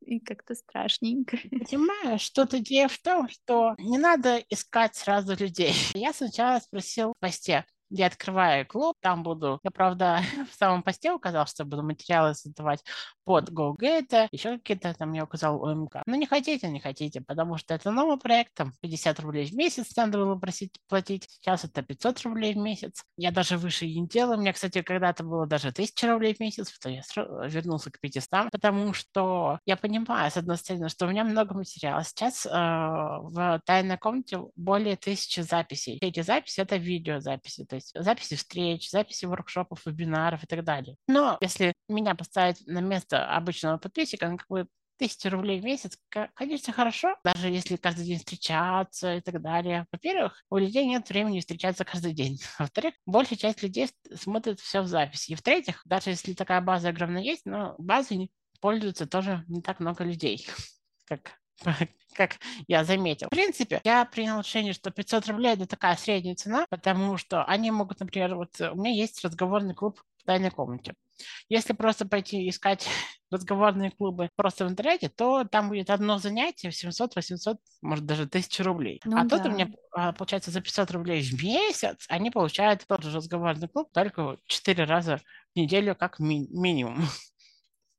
И 0.00 0.20
как-то 0.20 0.54
страшненько. 0.54 1.36
Понимаешь, 1.50 2.30
тут 2.30 2.54
идея 2.54 2.88
в 2.88 2.96
том, 2.98 3.28
что 3.28 3.74
не 3.78 3.98
надо 3.98 4.38
искать 4.48 4.96
сразу 4.96 5.36
людей. 5.36 5.74
Я 5.92 6.14
сначала 6.14 6.58
спросил 6.60 7.12
в 7.12 7.20
посте, 7.20 7.66
я 7.90 8.06
открываю 8.06 8.66
клуб, 8.66 8.96
там 9.00 9.22
буду. 9.22 9.60
Я, 9.62 9.70
правда, 9.70 10.20
в 10.50 10.54
самом 10.54 10.82
посте 10.82 11.12
указал, 11.12 11.46
что 11.46 11.64
буду 11.64 11.82
материалы 11.82 12.34
создавать 12.34 12.82
под 13.24 13.50
GoGate, 13.50 14.28
еще 14.32 14.58
какие-то 14.58 14.94
там 14.94 15.12
я 15.12 15.24
указал 15.24 15.62
ОМК. 15.64 16.02
Но 16.06 16.16
не 16.16 16.26
хотите, 16.26 16.68
не 16.68 16.80
хотите, 16.80 17.20
потому 17.20 17.58
что 17.58 17.74
это 17.74 17.90
новый 17.90 18.18
проект, 18.18 18.54
там 18.54 18.72
50 18.80 19.20
рублей 19.20 19.46
в 19.46 19.54
месяц 19.54 19.94
надо 19.96 20.18
было 20.18 20.36
просить 20.36 20.78
платить. 20.88 21.26
Сейчас 21.28 21.64
это 21.64 21.82
500 21.82 22.22
рублей 22.22 22.54
в 22.54 22.58
месяц. 22.58 23.02
Я 23.16 23.30
даже 23.30 23.58
выше 23.58 23.86
не 23.86 24.06
делаю. 24.06 24.38
У 24.38 24.40
меня, 24.40 24.52
кстати, 24.52 24.82
когда-то 24.82 25.24
было 25.24 25.46
даже 25.46 25.68
1000 25.68 26.10
рублей 26.12 26.34
в 26.34 26.40
месяц, 26.40 26.72
потом 26.72 26.92
я 26.92 27.02
вернулся 27.48 27.90
к 27.90 28.00
500, 28.00 28.50
потому 28.50 28.92
что 28.94 29.58
я 29.66 29.76
понимаю, 29.76 30.30
с 30.30 30.36
одной 30.36 30.56
стороны, 30.56 30.88
что 30.88 31.06
у 31.06 31.10
меня 31.10 31.24
много 31.24 31.54
материала. 31.54 32.02
Сейчас 32.04 32.46
э, 32.46 32.50
в 32.50 33.60
тайной 33.64 33.98
комнате 33.98 34.40
более 34.56 34.96
тысячи 34.96 35.40
записей. 35.40 35.98
Эти 36.00 36.20
записи— 36.22 36.60
это 36.62 36.76
видеозаписи, 36.76 37.64
то 37.64 37.77
есть 37.78 37.92
записи 37.94 38.36
встреч, 38.36 38.90
записи 38.90 39.24
воркшопов, 39.24 39.84
вебинаров 39.86 40.44
и 40.44 40.46
так 40.46 40.64
далее. 40.64 40.96
Но 41.06 41.38
если 41.40 41.72
меня 41.88 42.14
поставить 42.14 42.66
на 42.66 42.80
место 42.80 43.26
обычного 43.34 43.78
подписчика, 43.78 44.28
ну, 44.28 44.36
как 44.36 44.46
бы 44.48 44.66
тысяча 44.98 45.30
рублей 45.30 45.60
в 45.60 45.64
месяц, 45.64 45.96
конечно, 46.34 46.72
хорошо, 46.72 47.16
даже 47.24 47.48
если 47.48 47.76
каждый 47.76 48.04
день 48.04 48.18
встречаться 48.18 49.16
и 49.16 49.20
так 49.20 49.40
далее. 49.40 49.86
Во-первых, 49.92 50.42
у 50.50 50.58
людей 50.58 50.84
нет 50.86 51.08
времени 51.08 51.40
встречаться 51.40 51.84
каждый 51.84 52.12
день. 52.12 52.38
Во-вторых, 52.58 52.94
большая 53.06 53.38
часть 53.38 53.62
людей 53.62 53.88
смотрит 54.14 54.60
все 54.60 54.82
в 54.82 54.86
записи. 54.86 55.32
И 55.32 55.34
в-третьих, 55.34 55.82
даже 55.84 56.10
если 56.10 56.34
такая 56.34 56.60
база 56.60 56.88
огромная 56.88 57.22
есть, 57.22 57.46
но 57.46 57.74
базой 57.78 58.30
пользуются 58.60 59.06
тоже 59.06 59.44
не 59.46 59.62
так 59.62 59.80
много 59.80 60.04
людей, 60.04 60.46
как 61.04 61.38
как 62.14 62.38
я 62.66 62.84
заметил. 62.84 63.28
В 63.28 63.30
принципе, 63.30 63.80
я 63.84 64.04
принял 64.04 64.40
решение, 64.40 64.72
что 64.72 64.90
500 64.90 65.28
рублей– 65.28 65.52
это 65.54 65.66
такая 65.66 65.96
средняя 65.96 66.34
цена, 66.34 66.66
потому 66.70 67.16
что 67.16 67.44
они 67.44 67.70
могут, 67.70 68.00
например, 68.00 68.34
вот 68.34 68.60
у 68.60 68.74
меня 68.74 68.90
есть 68.94 69.24
разговорный 69.24 69.74
клуб 69.74 70.00
в 70.18 70.24
тайной 70.24 70.50
комнате. 70.50 70.94
Если 71.48 71.72
просто 71.72 72.06
пойти 72.06 72.48
искать 72.48 72.86
разговорные 73.30 73.90
клубы 73.90 74.30
просто 74.36 74.64
в 74.66 74.68
интернете, 74.68 75.08
то 75.08 75.44
там 75.44 75.68
будет 75.68 75.90
одно 75.90 76.18
занятие 76.18 76.70
в 76.70 76.76
700, 76.76 77.16
800, 77.16 77.58
может 77.82 78.06
даже 78.06 78.24
1000 78.24 78.62
рублей. 78.64 79.00
Ну 79.04 79.16
а 79.16 79.22
тут 79.22 79.42
да. 79.42 79.48
у 79.48 79.52
меня, 79.52 79.68
а, 79.92 80.12
получается, 80.12 80.50
за 80.50 80.60
500 80.60 80.90
рублей 80.92 81.22
в 81.22 81.42
месяц 81.42 82.04
они 82.08 82.30
получают 82.30 82.84
тот 82.86 83.02
же 83.02 83.16
разговорный 83.16 83.68
клуб, 83.68 83.90
только 83.92 84.36
4 84.46 84.84
раза 84.84 85.20
в 85.54 85.58
неделю 85.58 85.94
как 85.94 86.18
ми- 86.18 86.48
минимум. 86.50 87.02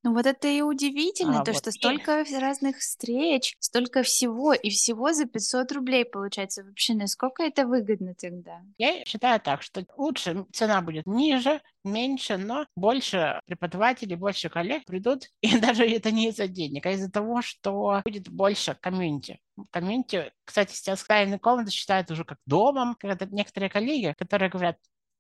Ну 0.02 0.14
вот 0.14 0.26
это 0.26 0.48
и 0.48 0.62
удивительно, 0.62 1.42
А, 1.42 1.44
то, 1.44 1.52
вот. 1.52 1.62
что 1.62 1.72
столько 1.72 2.24
разных 2.40 2.78
встреч, 2.78 3.56
столько 3.60 4.04
всего, 4.04 4.54
и 4.54 4.70
всего 4.70 5.12
за 5.12 5.26
500 5.26 5.72
рублей 5.74 6.06
получается. 6.06 6.64
Вообще, 6.64 6.94
насколько 6.94 7.44
это 7.44 7.68
выгодно 7.68 8.16
тогда? 8.16 8.62
я 8.78 9.04
считаю 9.06 9.42
так, 9.42 9.62
что 9.62 9.86
лучше 9.98 10.46
цена 10.54 10.82
будет 10.82 11.06
ниже, 11.06 11.62
меньше, 11.84 12.38
но 12.38 12.66
больше 12.76 13.42
преподавателей, 13.46 14.16
больше 14.16 14.50
коллег 14.50 14.86
придут, 14.86 15.26
и 15.42 15.60
даже 15.60 15.86
это 15.86 16.12
не 16.12 16.30
из-за 16.30 16.48
денег, 16.48 16.86
а 16.86 16.92
из-за 16.92 17.12
того, 17.12 17.42
что 17.42 18.02
будет 18.06 18.30
больше 18.30 18.78
комьюнити. 18.80 19.40
Комьюнити, 19.72 20.32
кстати, 20.46 20.74
сейчас 20.74 21.04
тайные 21.04 21.40
комнаты 21.40 21.72
считают 21.72 22.10
уже 22.12 22.24
как 22.24 22.38
домом, 22.46 22.96
когда 22.98 23.26
некоторые 23.30 23.70
коллеги, 23.70 24.16
которые 24.18 24.50
говорят, 24.50 24.78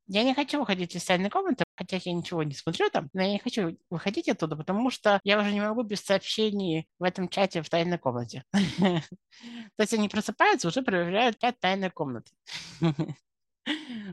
я 0.09 0.23
не 0.23 0.33
хочу 0.33 0.59
выходить 0.59 0.95
из 0.95 1.05
тайной 1.05 1.29
комнаты, 1.29 1.63
хотя 1.75 1.99
я 2.03 2.13
ничего 2.13 2.41
не 2.41 2.55
смотрю 2.55 2.89
там, 2.89 3.09
но 3.13 3.21
я 3.21 3.31
не 3.31 3.39
хочу 3.39 3.77
выходить 3.91 4.27
оттуда, 4.27 4.55
потому 4.55 4.89
что 4.89 5.19
я 5.23 5.39
уже 5.39 5.53
не 5.53 5.61
могу 5.61 5.83
без 5.83 6.01
сообщений 6.01 6.87
в 6.97 7.03
этом 7.03 7.29
чате 7.29 7.61
в 7.61 7.69
тайной 7.69 7.99
комнате. 7.99 8.43
То 8.51 9.03
есть 9.77 9.93
они 9.93 10.09
просыпаются, 10.09 10.67
уже 10.67 10.81
проверяют 10.81 11.37
чат 11.39 11.59
тайной 11.59 11.91
комнаты. 11.91 12.31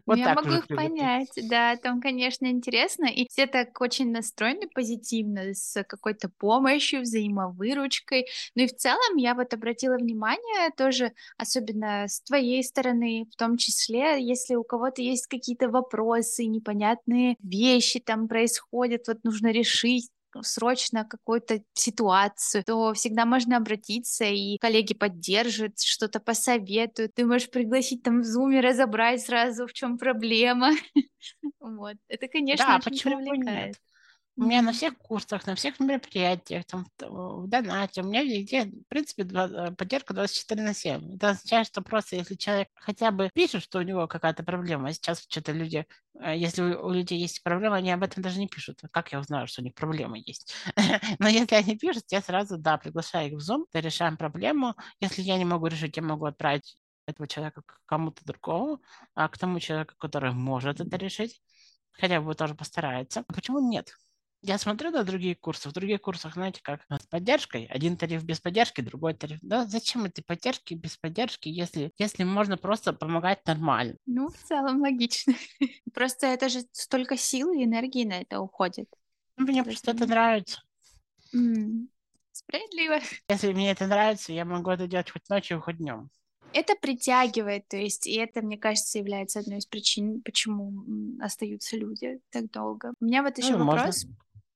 Ну, 0.06 0.14
Вот 0.14 0.20
я 0.20 0.28
могу 0.28 0.54
их 0.54 0.70
понять, 0.72 1.32
да, 1.36 1.76
там, 1.76 2.00
конечно, 2.00 2.46
интересно, 2.46 3.06
и 3.06 3.26
все 3.28 3.46
так 3.46 3.80
очень 3.80 4.10
настроены 4.12 4.68
позитивно, 4.74 5.54
с 5.54 5.82
какой-то 5.84 6.28
помощью, 6.28 7.00
взаимовыручкой. 7.02 8.26
Ну 8.54 8.62
и 8.64 8.66
в 8.66 8.74
целом 8.76 9.16
я 9.16 9.34
вот 9.34 9.54
обратила 9.54 9.96
внимание 9.96 10.70
тоже, 10.76 11.12
особенно 11.38 12.08
с 12.08 12.20
твоей 12.22 12.62
стороны, 12.62 13.26
в 13.32 13.36
том 13.36 13.56
числе, 13.56 14.22
если 14.24 14.54
у 14.54 14.64
кого-то 14.64 15.02
есть 15.02 15.26
какие-то 15.26 15.68
вопросы, 15.68 16.46
непонятные 16.46 17.36
вещи 17.42 18.00
там 18.00 18.28
происходят, 18.28 19.08
вот 19.08 19.24
нужно 19.24 19.48
решить, 19.52 20.10
срочно 20.42 21.04
какую-то 21.04 21.62
ситуацию, 21.74 22.64
то 22.64 22.92
всегда 22.94 23.24
можно 23.26 23.56
обратиться, 23.56 24.24
и 24.24 24.58
коллеги 24.58 24.94
поддержат, 24.94 25.80
что-то 25.80 26.20
посоветуют. 26.20 27.14
Ты 27.14 27.26
можешь 27.26 27.50
пригласить 27.50 28.02
там 28.02 28.20
в 28.20 28.24
зуме, 28.24 28.60
разобрать 28.60 29.22
сразу, 29.22 29.66
в 29.66 29.72
чем 29.72 29.98
проблема. 29.98 30.70
Вот. 31.60 31.96
Это, 32.08 32.28
конечно, 32.28 32.66
Да, 32.66 32.76
очень 32.76 33.00
привлекает. 33.00 33.66
нет? 33.68 33.76
У 34.38 34.42
меня 34.44 34.60
на 34.60 34.72
всех 34.72 34.98
курсах, 34.98 35.46
на 35.46 35.54
всех 35.54 35.80
мероприятиях, 35.80 36.66
там, 36.66 36.86
в 37.00 37.46
донате, 37.48 38.02
у 38.02 38.04
меня 38.04 38.22
везде, 38.22 38.64
в 38.66 38.84
принципе, 38.88 39.22
э, 39.22 39.70
поддержка 39.72 40.12
24 40.12 40.62
на 40.62 40.74
7. 40.74 41.14
Это 41.16 41.30
означает, 41.30 41.66
что 41.68 41.80
просто 41.80 42.16
если 42.16 42.34
человек 42.34 42.68
хотя 42.74 43.10
бы 43.12 43.30
пишет, 43.32 43.62
что 43.62 43.78
у 43.78 43.82
него 43.82 44.06
какая-то 44.06 44.42
проблема, 44.42 44.88
а 44.90 44.92
сейчас 44.92 45.24
что-то 45.26 45.52
люди, 45.52 45.86
э, 46.20 46.36
если 46.36 46.60
у 46.62 46.90
людей 46.90 47.18
есть 47.18 47.42
проблема, 47.42 47.76
они 47.76 47.90
об 47.90 48.02
этом 48.02 48.22
даже 48.22 48.38
не 48.38 48.46
пишут. 48.46 48.80
Как 48.92 49.10
я 49.10 49.20
узнаю, 49.20 49.46
что 49.46 49.62
у 49.62 49.64
них 49.64 49.74
проблема 49.74 50.18
есть? 50.18 50.54
Но 51.18 51.28
если 51.28 51.54
они 51.54 51.78
пишут, 51.78 52.04
я 52.10 52.20
сразу, 52.20 52.58
да, 52.58 52.76
приглашаю 52.76 53.28
их 53.28 53.34
в 53.38 53.50
Zoom, 53.50 53.64
решаем 53.72 54.18
проблему. 54.18 54.74
Если 55.00 55.22
я 55.22 55.38
не 55.38 55.46
могу 55.46 55.66
решить, 55.66 55.96
я 55.96 56.02
могу 56.02 56.26
отправить 56.26 56.76
этого 57.06 57.26
человека 57.26 57.62
к 57.64 57.78
кому-то 57.86 58.22
другому, 58.26 58.82
а 59.14 59.28
к 59.28 59.38
тому 59.38 59.60
человеку, 59.60 59.94
который 59.96 60.32
может 60.32 60.80
это 60.80 60.96
решить, 60.98 61.40
хотя 61.92 62.20
бы 62.20 62.34
тоже 62.34 62.54
постарается. 62.54 63.24
А 63.26 63.32
Почему 63.32 63.60
нет? 63.70 63.94
Я 64.42 64.58
смотрю 64.58 64.90
на 64.90 65.02
другие 65.02 65.34
курсы. 65.34 65.68
В 65.68 65.72
других 65.72 66.00
курсах, 66.02 66.34
знаете, 66.34 66.60
как 66.62 66.82
с 66.88 67.06
поддержкой. 67.06 67.66
Один 67.66 67.96
тариф 67.96 68.22
без 68.22 68.40
поддержки, 68.40 68.80
другой 68.80 69.14
тариф. 69.14 69.38
Да, 69.42 69.66
зачем 69.66 70.04
эти 70.04 70.20
поддержки 70.20 70.74
без 70.74 70.96
поддержки, 70.96 71.48
если, 71.48 71.92
если 71.98 72.24
можно 72.24 72.56
просто 72.56 72.92
помогать 72.92 73.44
нормально? 73.46 73.96
Ну, 74.06 74.28
в 74.28 74.36
целом 74.44 74.80
логично. 74.80 75.34
Просто 75.94 76.26
это 76.26 76.48
же 76.48 76.60
столько 76.72 77.16
сил 77.16 77.52
и 77.52 77.64
энергии 77.64 78.04
на 78.04 78.20
это 78.20 78.40
уходит. 78.40 78.88
Ну, 79.36 79.46
Мне 79.46 79.64
просто 79.64 79.90
это 79.90 80.06
нравится. 80.06 80.62
Справедливо. 82.32 83.00
Если 83.28 83.52
мне 83.52 83.70
это 83.70 83.86
нравится, 83.86 84.32
я 84.32 84.44
могу 84.44 84.70
это 84.70 84.86
делать 84.86 85.10
хоть 85.10 85.28
ночью, 85.28 85.60
хоть 85.60 85.78
днем. 85.78 86.10
Это 86.52 86.74
притягивает, 86.74 87.68
то 87.68 87.76
есть, 87.76 88.06
и 88.06 88.14
это, 88.14 88.40
мне 88.40 88.56
кажется, 88.56 88.98
является 88.98 89.40
одной 89.40 89.58
из 89.58 89.66
причин, 89.66 90.22
почему 90.22 90.84
остаются 91.20 91.76
люди 91.76 92.20
так 92.30 92.50
долго. 92.50 92.92
У 93.00 93.04
меня 93.04 93.22
вот 93.22 93.36
еще 93.36 93.56
Ну, 93.56 93.64
можно. 93.64 93.90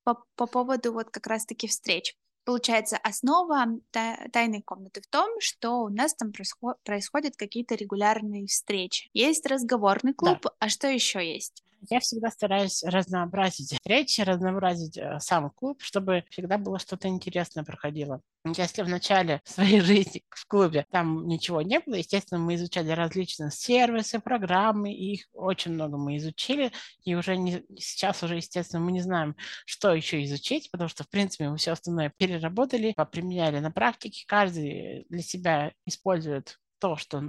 По, 0.05 0.25
по 0.37 0.47
поводу 0.47 0.93
вот 0.93 1.11
как 1.11 1.27
раз-таки 1.27 1.67
встреч. 1.67 2.15
Получается, 2.45 2.97
основа 2.97 3.67
та- 3.91 4.19
тайной 4.33 4.63
комнаты 4.63 5.03
в 5.03 5.07
том, 5.07 5.39
что 5.41 5.83
у 5.83 5.89
нас 5.89 6.15
там 6.15 6.33
происхо- 6.33 6.77
происходят 6.85 7.37
какие-то 7.37 7.75
регулярные 7.75 8.47
встречи. 8.47 9.11
Есть 9.13 9.47
разговорный 9.47 10.13
Да. 10.13 10.17
клуб, 10.17 10.47
а 10.59 10.69
что 10.69 10.89
еще 10.89 11.21
есть? 11.35 11.63
Я 11.89 12.01
всегда 12.01 12.31
стараюсь 12.31 12.83
разнообразить 12.83 13.73
встречи, 13.73 14.21
разнообразить 14.21 14.99
э, 14.99 15.19
сам 15.21 15.51
клуб, 15.51 15.81
чтобы 15.83 16.25
всегда 16.31 16.59
было 16.59 16.79
что-то 16.79 17.09
интересное 17.09 17.65
проходило. 17.65 18.21
Если 18.45 18.83
в 18.83 18.89
начале 18.89 19.41
своей 19.45 19.81
жизни 19.81 20.23
в 20.31 20.47
клубе 20.47 20.87
там 20.91 21.27
ничего 21.27 21.63
не 21.63 21.81
было, 21.81 21.95
естественно, 21.95 22.41
мы 22.41 22.55
изучали 22.57 22.91
различные 22.91 23.51
сервисы, 23.51 24.21
программы, 24.21 24.93
и 24.93 25.15
их 25.15 25.27
очень 25.33 25.73
много 25.73 25.97
мы 25.97 26.17
изучили, 26.19 26.73
и 27.05 27.15
уже 27.15 27.37
не, 27.37 27.65
сейчас 27.79 28.23
уже, 28.23 28.37
естественно, 28.37 28.83
мы 28.83 28.93
не 28.93 29.01
знаем, 29.01 29.35
что 29.65 29.95
еще 29.95 30.23
изучить, 30.25 30.71
потому 30.71 30.89
что, 30.89 31.05
в 31.05 31.09
принципе, 31.09 31.49
мы 31.49 31.57
все 31.57 31.73
остальное 31.73 32.13
переработали, 32.17 32.93
поприменяли 32.97 33.59
на 33.61 33.71
практике, 33.71 34.25
каждый 34.27 35.07
для 35.09 35.23
себя 35.23 35.73
использует 35.87 36.59
то, 36.79 36.97
что 36.97 37.23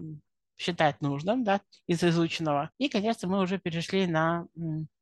он 0.62 0.64
считает 0.64 1.02
нужным, 1.02 1.44
да, 1.44 1.62
из 1.88 2.04
изученного. 2.04 2.70
И, 2.78 2.90
конечно, 2.90 3.28
мы 3.28 3.40
уже 3.40 3.58
перешли 3.58 4.08
на 4.08 4.48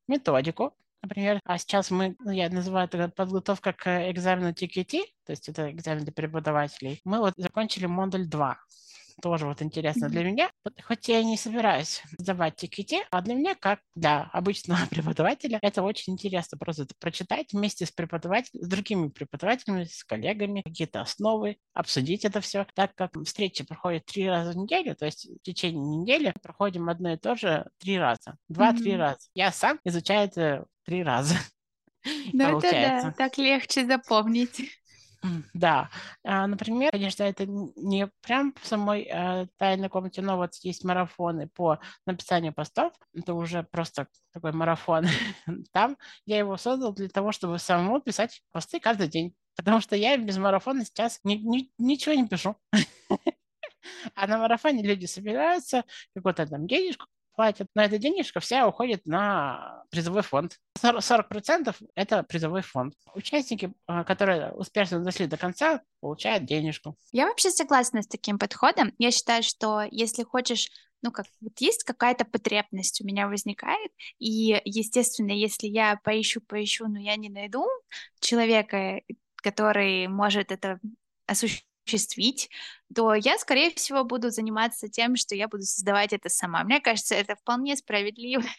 методику, 0.08 0.74
например. 1.02 1.40
А 1.44 1.58
сейчас 1.58 1.92
мы, 1.92 2.16
ну, 2.20 2.32
я 2.32 2.50
называю 2.50 2.88
это 2.88 3.10
подготовка 3.10 3.74
к 3.74 4.12
экзамену 4.12 4.50
TQT, 4.50 5.04
то 5.26 5.32
есть 5.32 5.50
это 5.50 5.72
экзамен 5.72 6.04
для 6.04 6.14
преподавателей. 6.14 7.02
Мы 7.04 7.20
вот 7.20 7.34
закончили 7.38 7.86
модуль 7.86 8.28
2 8.28 8.58
тоже 9.22 9.46
вот 9.46 9.62
интересно 9.62 10.10
для 10.10 10.24
меня. 10.24 10.52
Хоть 10.84 11.08
я 11.10 11.20
и 11.20 11.26
не 11.26 11.38
собираюсь 11.38 12.02
сдавать 12.18 12.56
TQT, 12.58 13.06
а 13.12 13.22
для 13.22 13.36
меня, 13.36 13.56
как 13.56 13.80
для 13.96 14.24
обычного 14.34 14.80
преподавателя, 14.90 15.60
это 15.62 15.84
очень 15.84 16.14
интересно 16.14 16.58
просто 16.58 16.84
это 16.84 16.96
прочитать 17.00 17.54
вместе 17.54 17.86
с 17.86 17.92
преподавателем, 17.92 18.64
с 18.64 18.68
другими 18.68 19.10
преподавателями, 19.10 19.84
с 19.86 20.04
коллегами, 20.04 20.62
какие-то 20.62 21.02
основы, 21.02 21.58
обсудить 21.74 22.26
это 22.26 22.42
все. 22.42 22.66
Так 22.74 22.96
как 22.96 23.12
встречи 23.26 23.64
проходят 23.66 24.06
три 24.06 24.28
раза 24.28 24.52
в 24.52 24.58
неделю, 24.58 24.96
то 24.96 25.06
есть 25.06 25.26
в 25.28 25.42
течение 25.44 25.98
недели 25.98 26.34
проходим 26.42 26.90
одно 26.90 27.14
и 27.14 27.18
то 27.18 27.36
же 27.36 27.70
три 27.80 27.98
раза, 27.98 28.38
два-три 28.48 28.94
Мгм. 28.94 28.98
раза. 28.98 29.20
Я 29.34 29.52
сам 29.52 29.80
изучаю 29.84 30.28
это 30.28 30.66
три 30.86 31.04
раза, 31.04 31.36
Ну, 32.32 32.60
это 32.74 32.74
да, 32.74 33.12
так 33.18 33.38
легче 33.38 33.86
запомнить. 33.86 34.62
Да, 35.54 35.90
А, 36.24 36.48
например, 36.48 36.92
конечно, 36.92 37.24
это 37.24 37.46
не 37.46 38.08
прям 38.22 38.54
в 38.62 38.66
самой 38.66 39.04
э, 39.04 39.48
тайной 39.58 39.90
комнате, 39.90 40.22
но 40.22 40.38
вот 40.38 40.56
есть 40.64 40.84
марафоны 40.86 41.48
по 41.50 41.80
написанию 42.06 42.54
постов, 42.54 42.94
это 43.14 43.34
уже 43.34 43.64
просто 43.64 44.08
такой 44.34 44.54
марафон. 44.54 45.06
Там 45.74 45.98
я 46.26 46.38
его 46.38 46.56
создал 46.58 46.94
для 46.94 47.10
того, 47.10 47.32
чтобы 47.32 47.60
самому 47.60 48.00
писать 48.02 48.42
посты 48.52 48.80
каждый 48.80 49.10
день, 49.10 49.36
потому 49.58 49.82
что 49.82 49.96
я 49.96 50.16
без 50.18 50.38
марафона 50.38 50.86
сейчас 50.86 51.20
ни- 51.24 51.36
ни- 51.36 51.72
ничего 51.78 52.16
не 52.16 52.28
пишу. 52.28 52.56
А 54.16 54.28
на 54.28 54.38
марафоне 54.38 54.84
люди 54.84 55.06
собираются, 55.06 55.84
какую-то 56.16 56.46
там 56.48 56.68
денежку 56.68 57.06
платят, 57.40 57.68
но 57.74 57.84
эта 57.84 57.98
денежка 57.98 58.42
вся 58.42 58.68
уходит 58.68 59.06
на 59.06 59.86
призовой 59.92 60.24
фонд. 60.24 60.58
40%, 60.84 61.00
40% 61.00 61.74
это 61.96 62.24
призовой 62.24 62.62
фонд. 62.62 62.96
Участники, 63.16 63.72
а, 63.88 64.04
которые 64.04 64.52
успешно 64.52 65.00
дошли 65.00 65.26
до 65.26 65.38
конца, 65.38 65.82
получают 66.02 66.44
денежку. 66.44 66.98
Я 67.14 67.28
вообще 67.28 67.50
согласна 67.50 68.02
с 68.02 68.08
таким 68.08 68.40
подходом. 68.40 68.92
Я 68.98 69.12
считаю, 69.12 69.42
что 69.42 69.84
если 69.90 70.24
хочешь, 70.24 70.70
ну 71.02 71.14
как, 71.14 71.28
вот 71.40 71.54
есть 71.60 71.86
какая-то 71.86 72.26
потребность 72.26 73.00
у 73.00 73.06
меня 73.06 73.30
возникает, 73.30 73.90
и, 74.18 74.62
естественно, 74.66 75.32
если 75.32 75.68
я 75.68 75.98
поищу, 76.04 76.42
поищу, 76.42 76.90
но 76.90 77.00
я 77.00 77.16
не 77.16 77.30
найду 77.30 77.66
человека, 78.20 79.00
который 79.38 80.10
может 80.10 80.52
это 80.52 80.82
осуществить, 81.26 81.69
то 82.94 83.14
я, 83.14 83.38
скорее 83.38 83.72
всего, 83.72 84.04
буду 84.04 84.30
заниматься 84.30 84.88
тем, 84.88 85.16
что 85.16 85.36
я 85.36 85.48
буду 85.48 85.64
создавать 85.64 86.14
это 86.14 86.30
сама. 86.30 86.64
Мне 86.64 86.80
кажется, 86.80 87.16
это 87.16 87.36
вполне 87.36 87.76
справедливо. 87.76 88.44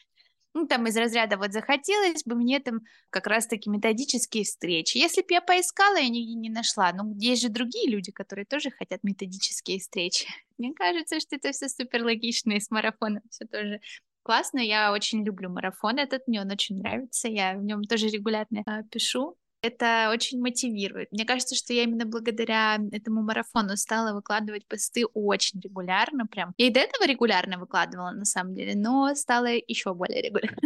Ну, 0.52 0.66
там 0.66 0.84
из 0.88 0.96
разряда 0.96 1.36
вот 1.36 1.52
захотелось 1.52 2.24
бы 2.24 2.34
мне 2.34 2.58
там 2.58 2.80
как 3.10 3.28
раз-таки 3.28 3.70
методические 3.70 4.42
встречи. 4.42 4.98
Если 4.98 5.20
бы 5.20 5.28
я 5.30 5.40
поискала, 5.40 5.94
я 5.94 6.08
нигде 6.08 6.34
не 6.34 6.50
нашла. 6.50 6.92
Ну, 6.92 7.14
есть 7.18 7.42
же 7.42 7.50
другие 7.50 7.88
люди, 7.88 8.10
которые 8.10 8.46
тоже 8.46 8.72
хотят 8.72 9.04
методические 9.04 9.78
встречи. 9.78 10.26
Мне 10.58 10.74
кажется, 10.74 11.20
что 11.20 11.36
это 11.36 11.52
все 11.52 11.68
супер 11.68 12.02
логично, 12.02 12.54
и 12.54 12.58
с 12.58 12.68
марафоном 12.68 13.22
все 13.30 13.44
тоже 13.44 13.80
классно. 14.24 14.58
Я 14.58 14.90
очень 14.90 15.24
люблю 15.24 15.50
марафон 15.50 15.98
этот, 15.98 16.26
мне 16.26 16.40
он 16.40 16.50
очень 16.50 16.78
нравится. 16.78 17.28
Я 17.28 17.54
в 17.54 17.62
нем 17.62 17.84
тоже 17.84 18.08
регулярно 18.08 18.64
а, 18.66 18.82
пишу. 18.82 19.36
Это 19.62 20.10
очень 20.10 20.40
мотивирует. 20.40 21.12
Мне 21.12 21.24
кажется, 21.24 21.54
что 21.54 21.72
я 21.72 21.82
именно 21.82 22.06
благодаря 22.06 22.78
этому 22.92 23.22
марафону 23.22 23.76
стала 23.76 24.14
выкладывать 24.14 24.66
посты 24.66 25.04
очень 25.12 25.60
регулярно, 25.60 26.26
прям. 26.26 26.54
Я 26.56 26.68
и 26.68 26.70
до 26.70 26.80
этого 26.80 27.06
регулярно 27.06 27.58
выкладывала, 27.58 28.10
на 28.10 28.24
самом 28.24 28.54
деле, 28.54 28.74
но 28.74 29.14
стала 29.14 29.46
еще 29.46 29.92
более 29.94 30.22
регулярно. 30.22 30.58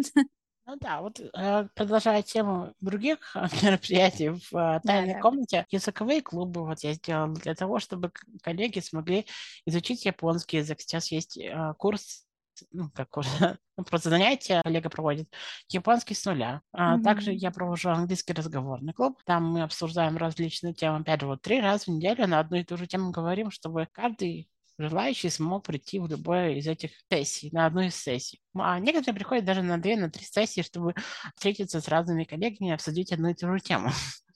Ну 0.66 0.76
да, 0.80 1.02
вот 1.02 1.20
э, 1.20 1.68
продолжая 1.74 2.22
тему 2.22 2.72
других 2.80 3.18
мероприятий 3.62 4.30
в 4.30 4.54
э, 4.54 4.80
тайной 4.82 5.08
да, 5.08 5.14
да. 5.14 5.20
комнате, 5.20 5.66
языковые 5.70 6.22
клубы 6.22 6.64
вот 6.64 6.80
я 6.80 6.94
сделала 6.94 7.34
для 7.34 7.54
того, 7.54 7.80
чтобы 7.80 8.10
коллеги 8.42 8.80
смогли 8.80 9.26
изучить 9.66 10.06
японский 10.06 10.58
язык. 10.58 10.80
Сейчас 10.80 11.12
есть 11.12 11.36
э, 11.36 11.74
курс 11.76 12.23
ну, 12.70 12.90
как 12.94 13.16
уже, 13.16 13.28
ну, 13.76 13.84
просто 13.84 14.10
занятия 14.10 14.62
коллега 14.62 14.90
проводит, 14.90 15.28
японский 15.68 16.14
с 16.14 16.24
нуля. 16.24 16.62
А 16.72 16.96
mm-hmm. 16.96 17.02
Также 17.02 17.32
я 17.32 17.50
провожу 17.50 17.90
английский 17.90 18.32
разговорный 18.32 18.92
клуб. 18.92 19.20
Там 19.24 19.46
мы 19.46 19.62
обсуждаем 19.62 20.16
различные 20.16 20.74
темы. 20.74 21.00
Опять 21.00 21.20
же, 21.20 21.26
вот 21.26 21.42
три 21.42 21.60
раза 21.60 21.84
в 21.84 21.88
неделю 21.88 22.26
на 22.26 22.40
одну 22.40 22.58
и 22.58 22.64
ту 22.64 22.76
же 22.76 22.86
тему 22.86 23.10
говорим, 23.10 23.50
чтобы 23.50 23.88
каждый 23.92 24.48
желающий 24.78 25.30
смог 25.30 25.64
прийти 25.64 26.00
в 26.00 26.08
любой 26.08 26.58
из 26.58 26.66
этих 26.66 26.90
сессий, 27.10 27.50
на 27.52 27.66
одну 27.66 27.82
из 27.82 27.94
сессий. 27.94 28.40
А 28.54 28.78
некоторые 28.78 29.14
приходят 29.14 29.44
даже 29.44 29.62
на 29.62 29.78
две, 29.78 29.96
на 29.96 30.10
три 30.10 30.24
сессии, 30.24 30.62
чтобы 30.62 30.94
встретиться 31.36 31.80
с 31.80 31.88
разными 31.88 32.24
коллегами 32.24 32.70
и 32.70 32.72
обсудить 32.72 33.12
одну 33.12 33.30
и 33.30 33.34
ту 33.34 33.52
же 33.52 33.60
тему. 33.60 33.90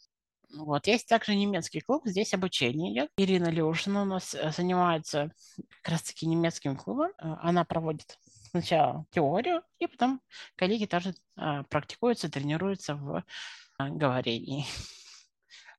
Вот. 0.54 0.86
Есть 0.86 1.08
также 1.08 1.34
немецкий 1.34 1.80
клуб, 1.80 2.02
здесь 2.06 2.34
обучение 2.34 2.92
идет. 2.92 3.10
Ирина 3.16 3.48
Леушина 3.48 4.02
у 4.02 4.04
нас 4.04 4.34
э, 4.34 4.50
занимается 4.50 5.30
как 5.82 5.92
раз-таки 5.92 6.26
немецким 6.26 6.76
клубом. 6.76 7.10
Э, 7.18 7.36
она 7.42 7.64
проводит 7.64 8.18
сначала 8.50 9.04
теорию, 9.10 9.62
и 9.78 9.86
потом 9.86 10.20
коллеги 10.56 10.86
тоже 10.86 11.14
а, 11.36 11.64
практикуются, 11.64 12.30
тренируются 12.30 12.94
в 12.94 13.24
а, 13.78 13.88
говорении. 13.90 14.64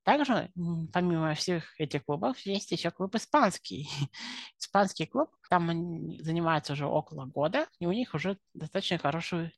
Также, 0.10 0.50
помимо 0.92 1.36
всех 1.36 1.80
этих 1.80 2.04
клубов, 2.04 2.36
есть 2.40 2.72
еще 2.72 2.90
клуб 2.90 3.14
испанский. 3.14 3.88
Испанский 4.60 5.06
клуб, 5.06 5.30
там 5.52 5.70
они 5.70 6.20
занимаются 6.24 6.74
уже 6.74 6.88
около 6.88 7.26
года, 7.26 7.68
и 7.80 7.86
у 7.86 7.92
них 7.92 8.16
уже 8.16 8.40
достаточно 8.56 8.98
хороший 8.98 9.54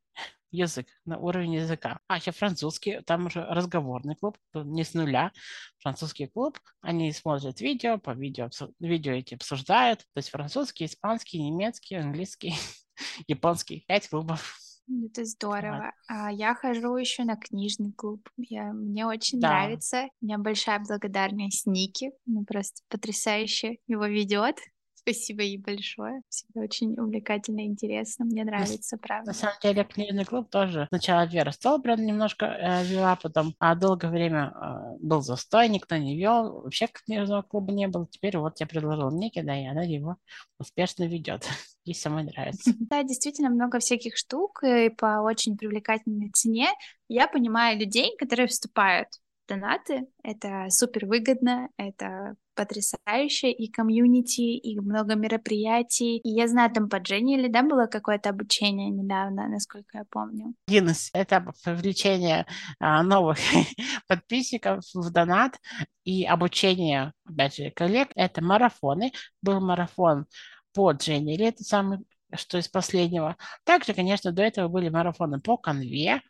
язык, 0.51 0.87
на 1.05 1.17
уровень 1.17 1.53
языка. 1.53 2.01
А 2.07 2.17
еще 2.17 2.31
французский, 2.31 2.99
там 3.05 3.27
уже 3.27 3.45
разговорный 3.45 4.17
клуб, 4.17 4.37
не 4.53 4.83
с 4.83 4.93
нуля. 4.93 5.31
Французский 5.79 6.27
клуб, 6.27 6.59
они 6.81 7.13
смотрят 7.13 7.61
видео, 7.61 7.97
по 7.97 8.11
видео, 8.11 8.49
видео 8.81 9.13
эти 9.13 9.35
обсуждают. 9.35 9.99
То 9.99 10.17
есть 10.17 10.31
французский, 10.31 10.83
испанский, 10.83 11.41
немецкий, 11.41 11.95
английский, 11.95 12.55
японский. 13.25 13.85
Пять 13.87 14.09
клубов. 14.09 14.60
Это 14.87 15.25
здорово. 15.25 15.93
А 16.07 16.31
я 16.31 16.53
хожу 16.53 16.95
еще 16.95 17.23
на 17.23 17.37
книжный 17.37 17.93
клуб. 17.93 18.27
Я, 18.37 18.73
мне 18.73 19.05
очень 19.05 19.39
да. 19.39 19.49
нравится. 19.49 20.07
У 20.21 20.25
меня 20.25 20.37
большая 20.37 20.79
благодарность 20.79 21.65
Нике. 21.65 22.11
Она 22.27 22.43
просто 22.43 22.81
потрясающе 22.89 23.77
его 23.87 24.05
ведет. 24.05 24.57
Спасибо 25.03 25.41
ей 25.41 25.57
большое. 25.57 26.21
Всегда 26.29 26.61
очень 26.61 26.93
увлекательно 26.93 27.61
и 27.61 27.65
интересно. 27.65 28.25
Мне 28.25 28.43
нравится, 28.43 28.97
правда. 28.97 29.31
На 29.31 29.33
самом 29.33 29.55
деле, 29.61 29.83
книжный 29.83 30.25
клуб 30.25 30.49
тоже. 30.49 30.85
Сначала 30.89 31.25
Вера 31.25 31.51
Столбран 31.51 32.05
немножко 32.05 32.45
э, 32.45 32.83
вела, 32.85 33.15
потом 33.15 33.55
а 33.57 33.73
долгое 33.73 34.11
время 34.11 34.53
э, 34.53 34.97
был 34.99 35.21
застой, 35.21 35.69
никто 35.69 35.97
не 35.97 36.17
вел. 36.17 36.61
Вообще 36.61 36.87
книжного 36.87 37.41
клуба 37.41 37.71
не 37.71 37.87
было. 37.87 38.05
Теперь 38.07 38.37
вот 38.37 38.59
я 38.59 38.67
предложил 38.67 39.09
Нике, 39.09 39.41
да, 39.41 39.59
и 39.59 39.65
она 39.65 39.81
его 39.81 40.17
успешно 40.59 41.05
ведет. 41.05 41.47
Ей 41.83 41.95
самой 41.95 42.23
нравится. 42.23 42.71
Да, 42.91 43.03
действительно 43.03 43.49
много 43.49 43.79
всяких 43.79 44.17
штук 44.17 44.63
и 44.63 44.89
по 44.89 45.21
очень 45.21 45.57
привлекательной 45.57 46.29
цене. 46.33 46.67
Я 47.07 47.27
понимаю 47.27 47.79
людей, 47.79 48.15
которые 48.17 48.47
вступают 48.47 49.07
донаты. 49.51 50.07
Это 50.23 50.67
супер 50.69 51.05
выгодно, 51.05 51.69
это 51.77 52.35
потрясающе, 52.55 53.51
и 53.51 53.71
комьюнити, 53.71 54.41
и 54.41 54.79
много 54.79 55.15
мероприятий. 55.15 56.17
И 56.17 56.29
я 56.29 56.47
знаю, 56.47 56.71
там 56.71 56.89
по 56.89 56.97
Дженни 56.97 57.37
или 57.37 57.47
да, 57.47 57.63
было 57.63 57.87
какое-то 57.87 58.29
обучение 58.29 58.89
недавно, 58.89 59.47
насколько 59.47 59.99
я 59.99 60.03
помню. 60.09 60.53
Один 60.67 60.89
из 60.89 61.09
этапов 61.13 61.55
привлечения 61.63 62.45
а, 62.79 63.03
новых 63.03 63.37
подписчиков 64.07 64.83
в 64.93 65.11
донат 65.11 65.57
и 66.03 66.25
обучение, 66.25 67.13
опять 67.25 67.55
же, 67.55 67.71
коллег, 67.71 68.09
это 68.15 68.43
марафоны. 68.43 69.11
Был 69.41 69.59
марафон 69.59 70.25
по 70.73 70.91
Дженни, 70.91 71.35
или 71.35 71.47
это 71.47 71.63
самый 71.63 71.99
что 72.33 72.57
из 72.57 72.69
последнего. 72.69 73.35
Также, 73.65 73.93
конечно, 73.93 74.31
до 74.31 74.41
этого 74.41 74.69
были 74.69 74.87
марафоны 74.87 75.41
по 75.41 75.57
конве 75.57 76.21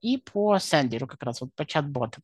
и 0.00 0.18
по 0.18 0.58
сендеру, 0.58 1.06
как 1.06 1.22
раз 1.22 1.40
вот 1.40 1.54
по 1.54 1.64
чат-ботам. 1.64 2.22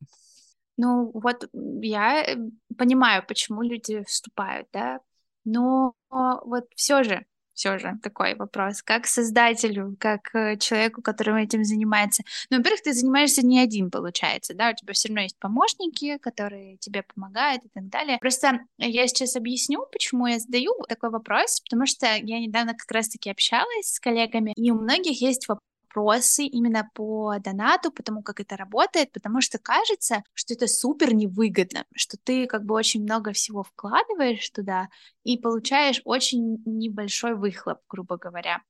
Ну, 0.77 1.11
вот 1.15 1.49
я 1.53 2.23
э, 2.23 2.37
понимаю, 2.79 3.25
почему 3.27 3.63
люди 3.63 4.03
вступают, 4.05 4.69
да, 4.73 5.01
но 5.45 5.95
вот 6.11 6.67
все 6.77 7.03
же, 7.03 7.27
все 7.55 7.79
же 7.79 7.99
такой 8.03 8.35
вопрос, 8.35 8.83
как 8.83 9.07
создателю, 9.07 9.97
как 10.01 10.35
э, 10.35 10.57
человеку, 10.57 11.03
который 11.03 11.45
этим 11.45 11.65
занимается. 11.65 12.23
Ну, 12.51 12.59
во-первых, 12.59 12.83
ты 12.83 12.93
занимаешься 12.93 13.45
не 13.45 13.61
один, 13.61 13.91
получается, 13.91 14.55
да, 14.55 14.71
у 14.71 14.75
тебя 14.75 14.95
все 14.95 15.09
равно 15.09 15.23
есть 15.23 15.39
помощники, 15.39 16.19
которые 16.19 16.79
тебе 16.79 17.03
помогают 17.03 17.65
и 17.65 17.69
так 17.69 17.89
далее. 17.89 18.19
Просто 18.19 18.61
я 18.79 19.07
сейчас 19.07 19.37
объясню, 19.37 19.87
почему 19.93 20.27
я 20.27 20.39
задаю 20.39 20.75
такой 20.89 21.11
вопрос, 21.11 21.61
потому 21.61 21.87
что 21.87 22.07
я 22.07 22.41
недавно 22.41 22.75
как 22.75 22.91
раз-таки 22.91 23.31
общалась 23.31 23.93
с 23.93 24.01
коллегами, 24.01 24.53
и 24.57 24.71
у 24.71 24.81
многих 24.81 25.21
есть 25.21 25.49
вопрос 25.49 25.72
вопросы 25.93 26.45
именно 26.45 26.89
по 26.95 27.39
донату, 27.39 27.91
потому 27.91 28.23
как 28.23 28.41
это 28.41 28.57
работает, 28.57 29.13
потому 29.13 29.41
что 29.41 29.59
кажется, 29.59 30.23
что 30.35 30.55
это 30.55 30.67
супер 30.67 31.15
невыгодно, 31.15 31.85
что 31.95 32.17
ты 32.17 32.47
как 32.47 32.65
бы 32.65 32.75
очень 32.75 33.03
много 33.03 33.33
всего 33.33 33.63
вкладываешь 33.63 34.49
туда 34.51 34.89
и 35.25 35.39
получаешь 35.39 36.01
очень 36.05 36.63
небольшой 36.65 37.35
выхлоп, 37.35 37.79
грубо 37.89 38.17
говоря. 38.17 38.61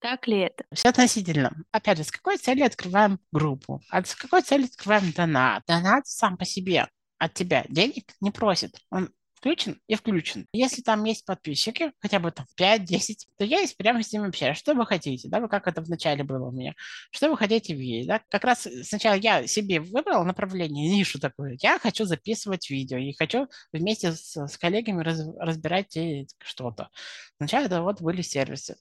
Так 0.00 0.28
ли 0.28 0.38
это? 0.38 0.64
Все 0.72 0.90
относительно. 0.90 1.52
Опять 1.72 1.98
же, 1.98 2.04
с 2.04 2.10
какой 2.12 2.36
целью 2.36 2.66
открываем 2.66 3.18
группу? 3.32 3.80
А 3.90 4.04
с 4.04 4.14
какой 4.14 4.42
целью 4.42 4.66
открываем 4.66 5.12
донат? 5.12 5.64
Донат 5.66 6.06
сам 6.06 6.36
по 6.36 6.44
себе 6.44 6.88
от 7.18 7.34
тебя 7.34 7.64
денег 7.68 8.12
не 8.20 8.30
просит. 8.30 8.80
Он 8.90 9.10
включен 9.38 9.80
и 9.86 9.94
включен. 9.94 10.46
Если 10.52 10.82
там 10.82 11.04
есть 11.04 11.24
подписчики, 11.24 11.92
хотя 12.00 12.18
бы 12.18 12.32
там 12.32 12.46
5-10, 12.58 13.14
то 13.38 13.44
я 13.44 13.60
есть 13.60 13.76
прямо 13.76 14.02
с 14.02 14.12
ними 14.12 14.28
общаюсь. 14.28 14.58
Что 14.58 14.74
вы 14.74 14.84
хотите, 14.84 15.28
да, 15.28 15.46
как 15.46 15.68
это 15.68 15.80
вначале 15.80 16.24
было 16.24 16.48
у 16.48 16.50
меня. 16.50 16.74
Что 17.10 17.30
вы 17.30 17.36
хотите 17.36 17.74
видеть, 17.74 18.08
да? 18.08 18.20
Как 18.28 18.44
раз 18.44 18.66
сначала 18.82 19.14
я 19.14 19.46
себе 19.46 19.80
выбрал 19.80 20.24
направление, 20.24 20.88
нишу 20.96 21.20
такую. 21.20 21.56
Я 21.60 21.78
хочу 21.78 22.04
записывать 22.04 22.68
видео 22.68 22.98
и 22.98 23.14
хочу 23.16 23.48
вместе 23.72 24.12
с, 24.12 24.36
с 24.36 24.58
коллегами 24.58 25.02
раз, 25.02 25.20
разбирать 25.38 25.96
что-то. 26.42 26.88
Сначала 27.36 27.64
это 27.66 27.82
вот 27.82 28.00
были 28.00 28.22
сервисы. 28.22 28.76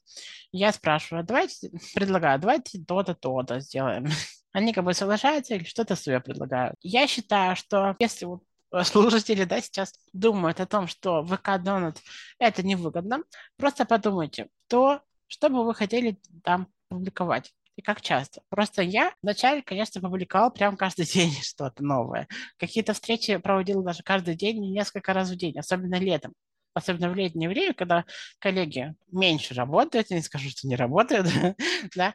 Я 0.52 0.74
спрашиваю, 0.74 1.24
давайте, 1.24 1.70
предлагаю, 1.94 2.40
давайте 2.40 2.84
то-то, 2.84 3.14
то-то 3.14 3.60
сделаем 3.60 4.08
они 4.54 4.74
как 4.74 4.86
бы 4.86 4.94
соглашаются 4.96 5.54
или 5.54 5.64
что-то 5.64 5.96
свое 5.96 6.20
предлагают. 6.20 6.76
Я 6.82 7.06
считаю, 7.06 7.56
что 7.56 7.96
если 8.00 8.26
вот 8.26 8.42
слушатели, 8.84 9.44
да, 9.44 9.62
сейчас 9.62 9.94
думают 10.14 10.60
о 10.60 10.66
том, 10.66 10.88
что 10.88 11.26
ВК 11.26 11.62
Донат 11.62 12.02
это 12.40 12.64
невыгодно, 12.64 13.24
просто 13.58 13.86
подумайте, 13.86 14.50
то, 14.68 15.02
что 15.28 15.50
бы 15.50 15.66
вы 15.66 15.74
хотели 15.74 16.20
там 16.44 16.68
публиковать 16.90 17.54
и 17.76 17.82
как 17.82 18.02
часто. 18.02 18.42
Просто 18.50 18.82
я 18.82 19.14
вначале, 19.22 19.62
конечно, 19.62 20.02
публиковал 20.02 20.52
прям 20.52 20.76
каждый 20.78 21.06
день 21.14 21.32
что-то 21.42 21.84
новое. 21.84 22.28
Какие-то 22.58 22.94
встречи 22.94 23.38
проводил 23.38 23.84
даже 23.84 24.04
каждый 24.04 24.36
день 24.36 24.72
несколько 24.72 25.14
раз 25.14 25.30
в 25.30 25.36
день, 25.36 25.58
особенно 25.58 25.96
летом 25.96 26.34
особенно 26.78 27.10
в 27.10 27.16
летнее 27.16 27.50
время, 27.50 27.74
когда 27.74 28.06
коллеги 28.40 28.96
меньше 29.12 29.54
работают, 29.54 30.10
я 30.10 30.18
не 30.18 30.22
скажу, 30.22 30.50
что 30.50 30.68
не 30.68 30.76
работают, 30.76 31.28
да, 31.96 32.14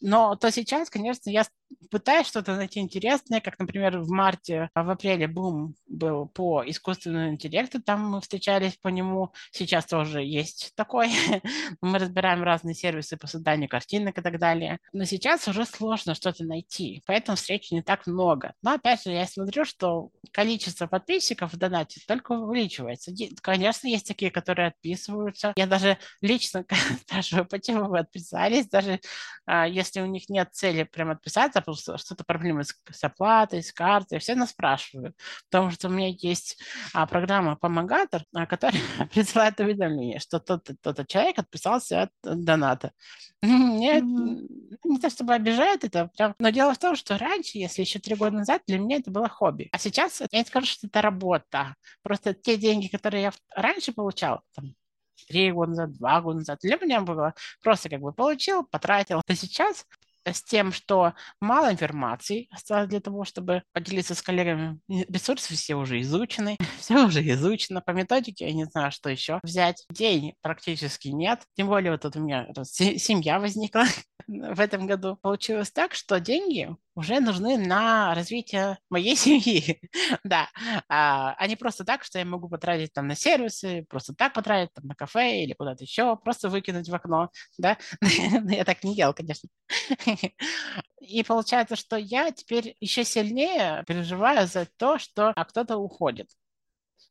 но 0.00 0.34
то 0.36 0.50
сейчас, 0.50 0.90
конечно, 0.90 1.30
я 1.30 1.44
пытаюсь 1.90 2.26
что-то 2.26 2.56
найти 2.56 2.80
интересное, 2.80 3.40
как, 3.40 3.58
например, 3.58 3.98
в 3.98 4.10
марте, 4.10 4.70
в 4.74 4.90
апреле 4.90 5.26
бум 5.26 5.74
был 5.86 6.26
по 6.26 6.62
искусственному 6.66 7.30
интеллекту, 7.30 7.82
там 7.82 8.08
мы 8.08 8.20
встречались 8.20 8.76
по 8.76 8.88
нему, 8.88 9.32
сейчас 9.50 9.86
тоже 9.86 10.22
есть 10.22 10.72
такой, 10.76 11.08
мы 11.80 11.98
разбираем 11.98 12.42
разные 12.42 12.74
сервисы 12.74 13.16
по 13.16 13.26
созданию 13.26 13.68
картинок 13.68 14.18
и 14.18 14.22
так 14.22 14.38
далее, 14.38 14.78
но 14.92 15.04
сейчас 15.04 15.46
уже 15.48 15.64
сложно 15.64 16.14
что-то 16.14 16.44
найти, 16.44 17.02
поэтому 17.06 17.36
встреч 17.36 17.70
не 17.70 17.82
так 17.82 18.06
много. 18.06 18.54
Но 18.62 18.74
опять 18.74 19.04
же, 19.04 19.10
я 19.10 19.26
смотрю, 19.26 19.64
что 19.64 20.10
количество 20.32 20.86
подписчиков 20.86 21.52
в 21.52 21.56
донате 21.56 22.00
только 22.06 22.32
увеличивается. 22.32 23.12
Конечно, 23.42 23.88
есть 23.88 24.06
такие, 24.06 24.30
которые 24.30 24.68
отписываются. 24.68 25.52
Я 25.56 25.66
даже 25.66 25.98
лично 26.20 26.64
спрашиваю, 27.02 27.46
почему 27.46 27.88
вы 27.88 27.98
отписались, 27.98 28.68
даже 28.68 29.00
а, 29.46 29.66
если 29.66 30.00
у 30.00 30.06
них 30.06 30.28
нет 30.28 30.48
цели 30.52 30.84
прям 30.84 31.10
отписаться, 31.10 31.59
что-то 31.62 32.24
проблемы 32.24 32.64
с, 32.64 32.74
с 32.90 33.04
оплатой, 33.04 33.62
с 33.62 33.72
картой, 33.72 34.18
все 34.18 34.34
нас 34.34 34.50
спрашивают. 34.50 35.16
Потому 35.50 35.70
что 35.70 35.88
у 35.88 35.90
меня 35.90 36.08
есть 36.18 36.58
а, 36.92 37.06
программа 37.06 37.56
Помогатор, 37.56 38.24
а, 38.34 38.46
которая 38.46 38.80
присылает 39.12 39.58
уведомление, 39.60 40.18
что 40.18 40.40
тот-то 40.40 40.74
тот 40.80 41.06
человек 41.08 41.38
отписался 41.38 42.02
от 42.02 42.10
доната. 42.22 42.92
Мне 43.42 43.98
mm-hmm. 43.98 44.78
не 44.84 44.98
то 44.98 45.10
чтобы 45.10 45.34
обижает 45.34 45.84
это, 45.84 46.10
прям... 46.16 46.34
но 46.38 46.50
дело 46.50 46.74
в 46.74 46.78
том, 46.78 46.96
что 46.96 47.18
раньше, 47.18 47.58
если 47.58 47.82
еще 47.82 47.98
три 47.98 48.14
года 48.14 48.36
назад, 48.36 48.62
для 48.66 48.78
меня 48.78 48.96
это 48.96 49.10
было 49.10 49.28
хобби. 49.28 49.68
А 49.72 49.78
сейчас 49.78 50.20
я 50.30 50.38
не 50.38 50.44
скажу, 50.44 50.66
что 50.66 50.86
это 50.86 51.00
работа. 51.02 51.74
Просто 52.02 52.34
те 52.34 52.56
деньги, 52.56 52.88
которые 52.88 53.22
я 53.22 53.32
раньше 53.54 53.92
получал, 53.92 54.42
там, 54.54 54.74
три 55.28 55.52
года 55.52 55.70
назад, 55.70 55.92
два 55.92 56.20
года 56.20 56.38
назад, 56.38 56.58
для 56.62 56.76
меня 56.76 57.00
было 57.00 57.34
просто 57.62 57.88
как 57.88 58.00
бы 58.00 58.12
получил, 58.12 58.64
потратил. 58.64 59.22
А 59.26 59.34
сейчас 59.34 59.86
с 60.24 60.42
тем, 60.42 60.72
что 60.72 61.14
мало 61.40 61.70
информации 61.72 62.48
осталось 62.50 62.88
для 62.88 63.00
того, 63.00 63.24
чтобы 63.24 63.62
поделиться 63.72 64.14
с 64.14 64.22
коллегами. 64.22 64.80
Ресурсы 64.88 65.54
все 65.54 65.74
уже 65.74 66.00
изучены, 66.00 66.56
все 66.78 67.04
уже 67.04 67.26
изучено. 67.30 67.80
По 67.80 67.92
методике 67.92 68.46
я 68.46 68.54
не 68.54 68.64
знаю, 68.64 68.92
что 68.92 69.10
еще 69.10 69.40
взять. 69.42 69.84
День 69.90 70.34
практически 70.42 71.08
нет. 71.08 71.42
Тем 71.56 71.68
более 71.68 71.92
вот 71.92 72.02
тут 72.02 72.16
у 72.16 72.20
меня 72.20 72.48
семья 72.64 73.40
возникла 73.40 73.84
в 74.26 74.60
этом 74.60 74.86
году. 74.86 75.16
Получилось 75.22 75.70
так, 75.70 75.94
что 75.94 76.20
деньги 76.20 76.74
уже 77.00 77.20
нужны 77.20 77.56
на 77.56 78.14
развитие 78.14 78.78
моей 78.90 79.16
семьи. 79.16 79.80
да, 80.22 80.48
а, 80.88 81.34
а 81.38 81.46
не 81.46 81.56
просто 81.56 81.84
так, 81.84 82.04
что 82.04 82.18
я 82.18 82.24
могу 82.24 82.48
потратить 82.48 82.92
там 82.92 83.08
на 83.08 83.14
сервисы, 83.14 83.86
просто 83.88 84.14
так 84.14 84.34
потратить 84.34 84.72
там 84.74 84.86
на 84.86 84.94
кафе 84.94 85.42
или 85.42 85.54
куда-то 85.54 85.82
еще, 85.84 86.16
просто 86.16 86.48
выкинуть 86.50 86.88
в 86.88 86.94
окно, 86.94 87.30
да. 87.58 87.78
я 88.50 88.64
так 88.64 88.84
не 88.84 88.94
делал, 88.94 89.14
конечно. 89.14 89.48
И 91.00 91.22
получается, 91.22 91.76
что 91.76 91.96
я 91.96 92.30
теперь 92.30 92.76
еще 92.80 93.04
сильнее 93.04 93.82
переживаю 93.86 94.46
за 94.46 94.66
то, 94.76 94.98
что 94.98 95.32
а 95.34 95.44
кто-то 95.46 95.78
уходит. 95.78 96.28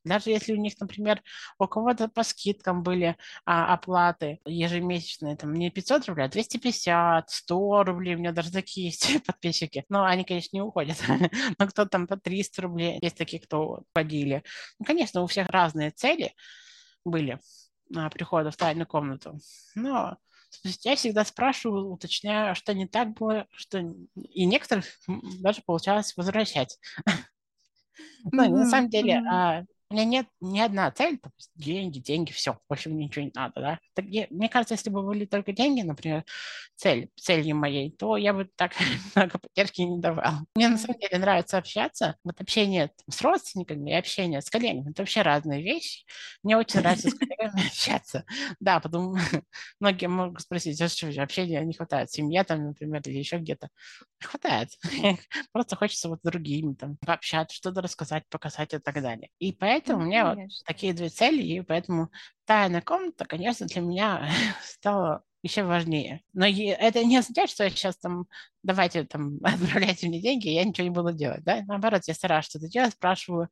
Даже 0.03 0.29
если 0.29 0.53
у 0.53 0.57
них, 0.57 0.79
например, 0.79 1.21
у 1.57 1.67
кого-то 1.67 2.07
по 2.07 2.23
скидкам 2.23 2.83
были 2.83 3.17
а, 3.45 3.73
оплаты 3.73 4.39
ежемесячные, 4.45 5.35
там 5.35 5.53
не 5.53 5.69
500 5.69 6.07
рублей, 6.07 6.25
а 6.25 6.29
250, 6.29 7.29
100 7.29 7.83
рублей, 7.83 8.15
у 8.15 8.19
меня 8.19 8.31
даже 8.31 8.51
такие 8.51 8.87
есть 8.87 9.23
подписчики. 9.25 9.85
Но 9.89 10.05
они, 10.05 10.23
конечно, 10.23 10.55
не 10.55 10.61
уходят. 10.61 10.97
Но 11.59 11.67
кто 11.67 11.85
там 11.85 12.07
по 12.07 12.17
300 12.17 12.61
рублей, 12.61 12.99
есть 13.01 13.17
такие, 13.17 13.41
кто 13.41 13.83
ходили. 13.93 14.43
Ну, 14.79 14.85
конечно, 14.85 15.21
у 15.21 15.27
всех 15.27 15.49
разные 15.49 15.91
цели 15.91 16.33
были 17.03 17.39
а, 17.95 18.09
прихода 18.09 18.51
в 18.51 18.57
тайную 18.57 18.87
комнату. 18.87 19.39
Но 19.75 20.17
я 20.83 20.95
всегда 20.95 21.25
спрашиваю, 21.25 21.91
уточняю, 21.91 22.55
что 22.55 22.73
не 22.73 22.87
так 22.87 23.13
было, 23.13 23.47
что 23.51 23.79
и 24.15 24.45
некоторых 24.45 24.85
даже 25.41 25.61
получалось 25.61 26.15
возвращать. 26.15 26.79
Но 28.31 28.47
на 28.47 28.65
самом 28.69 28.89
деле 28.89 29.21
у 29.89 29.93
меня 29.95 30.03
нет 30.05 30.27
ни 30.41 30.59
одна 30.59 30.91
цель, 30.91 31.19
есть 31.37 31.51
деньги, 31.55 31.99
деньги, 31.99 32.31
все, 32.31 32.59
больше 32.69 32.89
мне 32.89 33.05
ничего 33.05 33.25
не 33.25 33.31
надо, 33.33 33.59
да. 33.61 33.79
Так, 33.95 34.05
я, 34.05 34.27
мне 34.29 34.47
кажется, 34.49 34.75
если 34.75 34.89
бы 34.89 35.01
были 35.01 35.25
только 35.25 35.51
деньги, 35.51 35.81
например, 35.81 36.23
цель, 36.75 37.09
целью 37.15 37.55
моей, 37.55 37.91
то 37.91 38.15
я 38.17 38.33
бы 38.33 38.47
так 38.55 38.73
много 39.15 39.39
поддержки 39.39 39.81
не 39.81 39.99
давал. 39.99 40.33
Мне 40.55 40.69
на 40.69 40.77
самом 40.77 40.99
деле 40.99 41.17
нравится 41.17 41.57
общаться, 41.57 42.15
вот 42.23 42.39
общение 42.39 42.91
с 43.09 43.21
родственниками 43.21 43.89
и 43.91 43.93
общение 43.93 44.41
с 44.41 44.49
коллегами, 44.49 44.91
это 44.91 45.01
вообще 45.01 45.21
разные 45.23 45.63
вещи. 45.63 46.05
Мне 46.43 46.55
очень 46.57 46.79
нравится 46.81 47.09
с 47.09 47.13
коллегами 47.15 47.67
общаться. 47.67 48.25
Да, 48.59 48.79
потому 48.79 49.15
многие 49.79 50.07
могут 50.07 50.41
спросить, 50.41 50.79
а 50.81 50.87
что, 50.87 51.07
общения 51.21 51.61
не 51.65 51.73
хватает, 51.73 52.11
семья 52.11 52.43
там, 52.43 52.67
например, 52.67 53.01
или 53.05 53.17
еще 53.17 53.37
где-то. 53.37 53.69
Хватает. 54.21 54.69
Просто 55.51 55.75
хочется 55.75 56.09
вот 56.09 56.19
с 56.19 56.23
другими 56.23 56.73
там 56.73 56.97
пообщаться, 56.97 57.55
что-то 57.55 57.81
рассказать, 57.81 58.23
показать 58.29 58.73
и 58.73 58.79
так 58.79 59.01
далее. 59.01 59.29
И 59.39 59.51
поэтому 59.53 59.78
Поэтому 59.79 60.03
у 60.03 60.05
меня 60.07 60.35
вот 60.35 60.39
такие 60.65 60.91
две 60.93 61.07
цели, 61.07 61.41
и 61.41 61.61
поэтому 61.61 62.11
тайная 62.45 62.81
комната, 62.81 63.23
конечно, 63.23 63.65
для 63.65 63.81
меня 63.81 64.29
стала 64.61 65.23
еще 65.41 65.63
важнее. 65.63 66.21
Но 66.33 66.45
это 66.45 67.05
не 67.05 67.15
означает, 67.15 67.49
что 67.49 67.63
я 67.63 67.69
сейчас 67.69 67.95
там, 67.95 68.27
давайте 68.63 69.03
там, 69.05 69.37
отправляйте 69.43 70.07
мне 70.07 70.21
деньги, 70.21 70.49
я 70.49 70.63
ничего 70.63 70.85
не 70.85 70.93
буду 70.93 71.13
делать, 71.13 71.43
да? 71.43 71.63
Наоборот, 71.65 72.01
я 72.07 72.13
стараюсь 72.13 72.45
что-то 72.45 72.67
делать, 72.67 72.93
спрашиваю 72.93 73.49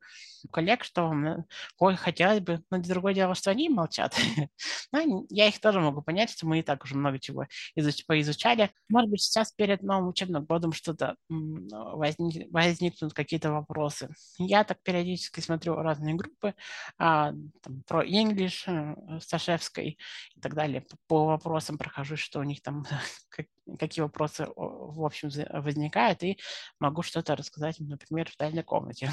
коллег, 0.52 0.84
что 0.84 1.08
вам 1.08 1.96
хотелось 1.96 2.40
бы, 2.40 2.62
но 2.70 2.78
другое 2.78 3.14
дело, 3.14 3.34
что 3.34 3.50
они 3.50 3.68
молчат. 3.68 4.14
но 4.92 5.26
я 5.30 5.48
их 5.48 5.60
тоже 5.60 5.80
могу 5.80 6.02
понять, 6.02 6.30
что 6.30 6.46
мы 6.46 6.60
и 6.60 6.62
так 6.62 6.84
уже 6.84 6.96
много 6.96 7.18
чего 7.18 7.46
изуч- 7.76 8.04
поизучали. 8.06 8.70
Может 8.88 9.10
быть, 9.10 9.22
сейчас 9.22 9.52
перед 9.52 9.82
новым 9.82 10.08
учебным 10.08 10.44
годом 10.44 10.72
что-то 10.72 11.16
возник, 11.28 12.50
возникнут 12.52 13.12
какие-то 13.14 13.52
вопросы. 13.52 14.10
Я 14.38 14.64
так 14.64 14.82
периодически 14.82 15.40
смотрю 15.40 15.74
разные 15.76 16.14
группы 16.14 16.54
а, 16.98 17.32
там, 17.62 17.82
про 17.86 18.04
English 18.04 18.64
э, 18.66 19.20
Сташевской 19.20 19.98
и 20.36 20.40
так 20.40 20.54
далее 20.54 20.84
по 21.06 21.26
вопросам 21.26 21.78
прохожусь, 21.78 22.20
что 22.20 22.40
у 22.40 22.44
них 22.44 22.62
там, 22.62 22.84
какие 23.78 24.02
вопросы 24.02 24.46
в 24.56 25.04
общем 25.04 25.30
возникают, 25.50 26.22
и 26.22 26.38
могу 26.78 27.02
что-то 27.02 27.36
рассказать, 27.36 27.78
например, 27.80 28.30
в 28.30 28.36
тайной 28.36 28.62
комнате. 28.62 29.10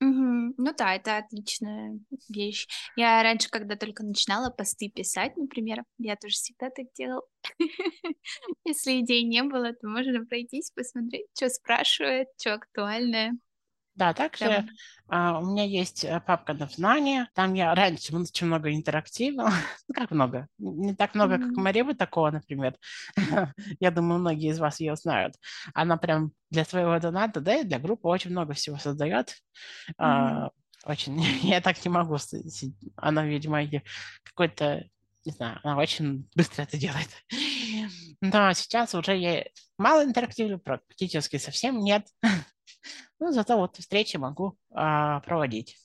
Угу. 0.00 0.54
Ну 0.58 0.74
да, 0.76 0.94
это 0.94 1.18
отличная 1.18 1.98
вещь. 2.28 2.66
Я 2.96 3.22
раньше, 3.22 3.48
когда 3.48 3.76
только 3.76 4.04
начинала 4.04 4.50
посты 4.50 4.90
писать, 4.90 5.36
например, 5.36 5.84
я 5.98 6.16
тоже 6.16 6.34
всегда 6.34 6.68
так 6.70 6.86
делала. 6.94 7.22
Если 8.64 9.00
идей 9.00 9.22
не 9.22 9.42
было, 9.42 9.72
то 9.72 9.86
можно 9.88 10.26
пройтись, 10.26 10.72
посмотреть, 10.72 11.26
что 11.34 11.48
спрашивают, 11.48 12.28
что 12.38 12.54
актуальное. 12.54 13.38
Да, 13.94 14.12
также 14.12 14.46
Прям... 14.46 14.68
а, 15.08 15.38
у 15.38 15.46
меня 15.46 15.64
есть 15.64 16.04
э, 16.04 16.20
папка 16.20 16.52
на 16.52 16.66
знания. 16.66 17.28
Там 17.34 17.54
я 17.54 17.74
раньше 17.74 18.14
очень 18.16 18.46
много 18.46 18.74
интерактива. 18.74 19.50
ну, 19.88 19.94
как 19.94 20.10
много? 20.10 20.48
Не 20.58 20.94
так 20.94 21.14
много, 21.14 21.36
mm-hmm. 21.36 21.48
как 21.48 21.56
Марева 21.56 21.94
такого, 21.94 22.30
например. 22.30 22.74
я 23.80 23.90
думаю, 23.90 24.20
многие 24.20 24.50
из 24.50 24.58
вас 24.58 24.80
ее 24.80 24.96
знают. 24.96 25.36
Она 25.74 25.96
прям 25.96 26.32
для 26.50 26.64
своего 26.64 26.98
доната, 26.98 27.40
да, 27.40 27.56
и 27.56 27.64
для 27.64 27.78
группы 27.78 28.08
очень 28.08 28.32
много 28.32 28.54
всего 28.54 28.78
создает. 28.78 29.28
Mm-hmm. 29.28 29.94
А, 29.98 30.50
очень. 30.84 31.20
я 31.42 31.60
так 31.60 31.84
не 31.84 31.90
могу. 31.90 32.16
Она, 32.96 33.24
видимо, 33.24 33.60
какой-то 34.24 34.84
не 35.24 35.32
знаю, 35.32 35.58
она 35.62 35.78
очень 35.78 36.28
быстро 36.34 36.64
это 36.64 36.76
делает. 36.76 37.08
Но 38.20 38.52
сейчас 38.52 38.94
уже 38.94 39.16
я 39.16 39.44
мало 39.78 40.04
интерактивно, 40.04 40.58
практически 40.58 41.38
совсем 41.38 41.78
нет. 41.78 42.06
Ну, 43.18 43.32
зато 43.32 43.56
вот 43.56 43.76
встречи 43.76 44.16
могу 44.16 44.58
а, 44.72 45.20
проводить. 45.20 45.76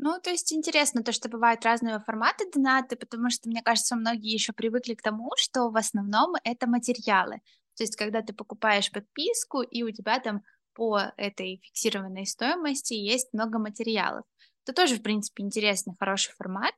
Ну, 0.00 0.20
то 0.22 0.30
есть 0.30 0.52
интересно 0.52 1.02
то, 1.02 1.10
что 1.10 1.28
бывают 1.28 1.64
разные 1.64 1.98
форматы 2.00 2.48
донаты, 2.52 2.96
потому 2.96 3.30
что, 3.30 3.48
мне 3.48 3.62
кажется, 3.62 3.96
многие 3.96 4.32
еще 4.32 4.52
привыкли 4.52 4.94
к 4.94 5.02
тому, 5.02 5.30
что 5.36 5.70
в 5.70 5.76
основном 5.76 6.34
это 6.44 6.68
материалы. 6.68 7.40
То 7.76 7.82
есть, 7.82 7.96
когда 7.96 8.22
ты 8.22 8.32
покупаешь 8.32 8.92
подписку, 8.92 9.60
и 9.62 9.82
у 9.82 9.90
тебя 9.90 10.20
там 10.20 10.42
по 10.72 11.00
этой 11.16 11.60
фиксированной 11.64 12.26
стоимости 12.26 12.94
есть 12.94 13.32
много 13.32 13.58
материалов. 13.58 14.24
Это 14.64 14.72
тоже, 14.72 14.96
в 14.96 15.02
принципе, 15.02 15.42
интересный, 15.42 15.94
хороший 15.98 16.32
формат, 16.34 16.74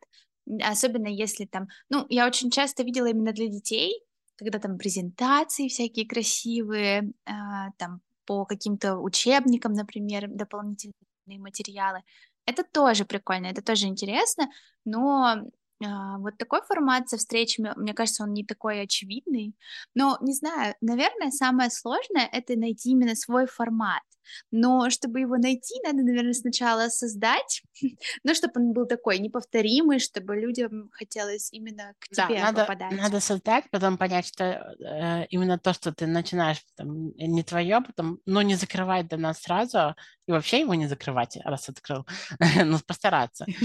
особенно 0.62 1.08
если 1.08 1.44
там, 1.44 1.68
ну, 1.90 2.06
я 2.08 2.26
очень 2.26 2.50
часто 2.50 2.82
видела 2.82 3.06
именно 3.06 3.32
для 3.32 3.48
детей, 3.48 4.02
когда 4.40 4.59
там 4.59 4.79
презентации 4.79 5.68
всякие 5.68 6.07
красивые, 6.07 7.12
э, 7.26 7.33
там 7.79 8.00
по 8.26 8.44
каким-то 8.44 8.96
учебникам, 8.96 9.72
например, 9.72 10.29
дополнительные 10.29 10.94
материалы. 11.38 12.03
Это 12.46 12.64
тоже 12.64 13.05
прикольно, 13.05 13.46
это 13.46 13.62
тоже 13.62 13.87
интересно, 13.87 14.50
но 14.85 15.24
а, 15.24 15.44
вот 15.80 16.36
такой 16.38 16.60
формат 16.62 17.08
со 17.08 17.16
встречами, 17.16 17.72
мне 17.76 17.94
кажется, 17.94 18.24
он 18.24 18.32
не 18.32 18.44
такой 18.44 18.82
очевидный. 18.82 19.54
Но, 19.94 20.18
не 20.20 20.34
знаю, 20.34 20.74
наверное, 20.80 21.30
самое 21.30 21.70
сложное— 21.70 22.28
это 22.32 22.56
найти 22.56 22.90
именно 22.90 23.14
свой 23.14 23.46
формат. 23.46 24.02
Но 24.50 24.90
чтобы 24.90 25.20
его 25.20 25.36
найти, 25.36 25.74
надо, 25.84 26.02
наверное, 26.02 26.32
сначала 26.32 26.88
создать, 26.88 27.62
ну, 28.24 28.34
чтобы 28.34 28.52
он 28.56 28.72
был 28.72 28.86
такой 28.86 29.18
неповторимый, 29.18 29.98
чтобы 29.98 30.36
людям 30.36 30.90
хотелось 30.92 31.52
именно 31.52 31.94
к 31.98 32.08
тебе 32.08 32.38
да, 32.38 32.44
надо, 32.46 32.60
попадать. 32.62 32.92
надо 32.92 33.20
создать, 33.20 33.64
потом 33.70 33.98
понять, 33.98 34.26
что 34.26 34.44
э, 34.44 35.26
именно 35.30 35.58
то, 35.58 35.72
что 35.72 35.92
ты 35.92 36.06
начинаешь, 36.06 36.62
там, 36.76 37.10
не 37.16 37.42
твое, 37.42 37.80
потом, 37.80 38.20
ну, 38.26 38.40
не 38.40 38.54
закрывать 38.54 39.08
до 39.08 39.16
нас 39.16 39.40
сразу, 39.40 39.94
и 40.26 40.32
вообще 40.32 40.60
его 40.60 40.74
не 40.74 40.86
закрывать, 40.86 41.38
раз 41.44 41.68
открыл, 41.68 42.06
ну, 42.64 42.78
постараться. 42.86 43.46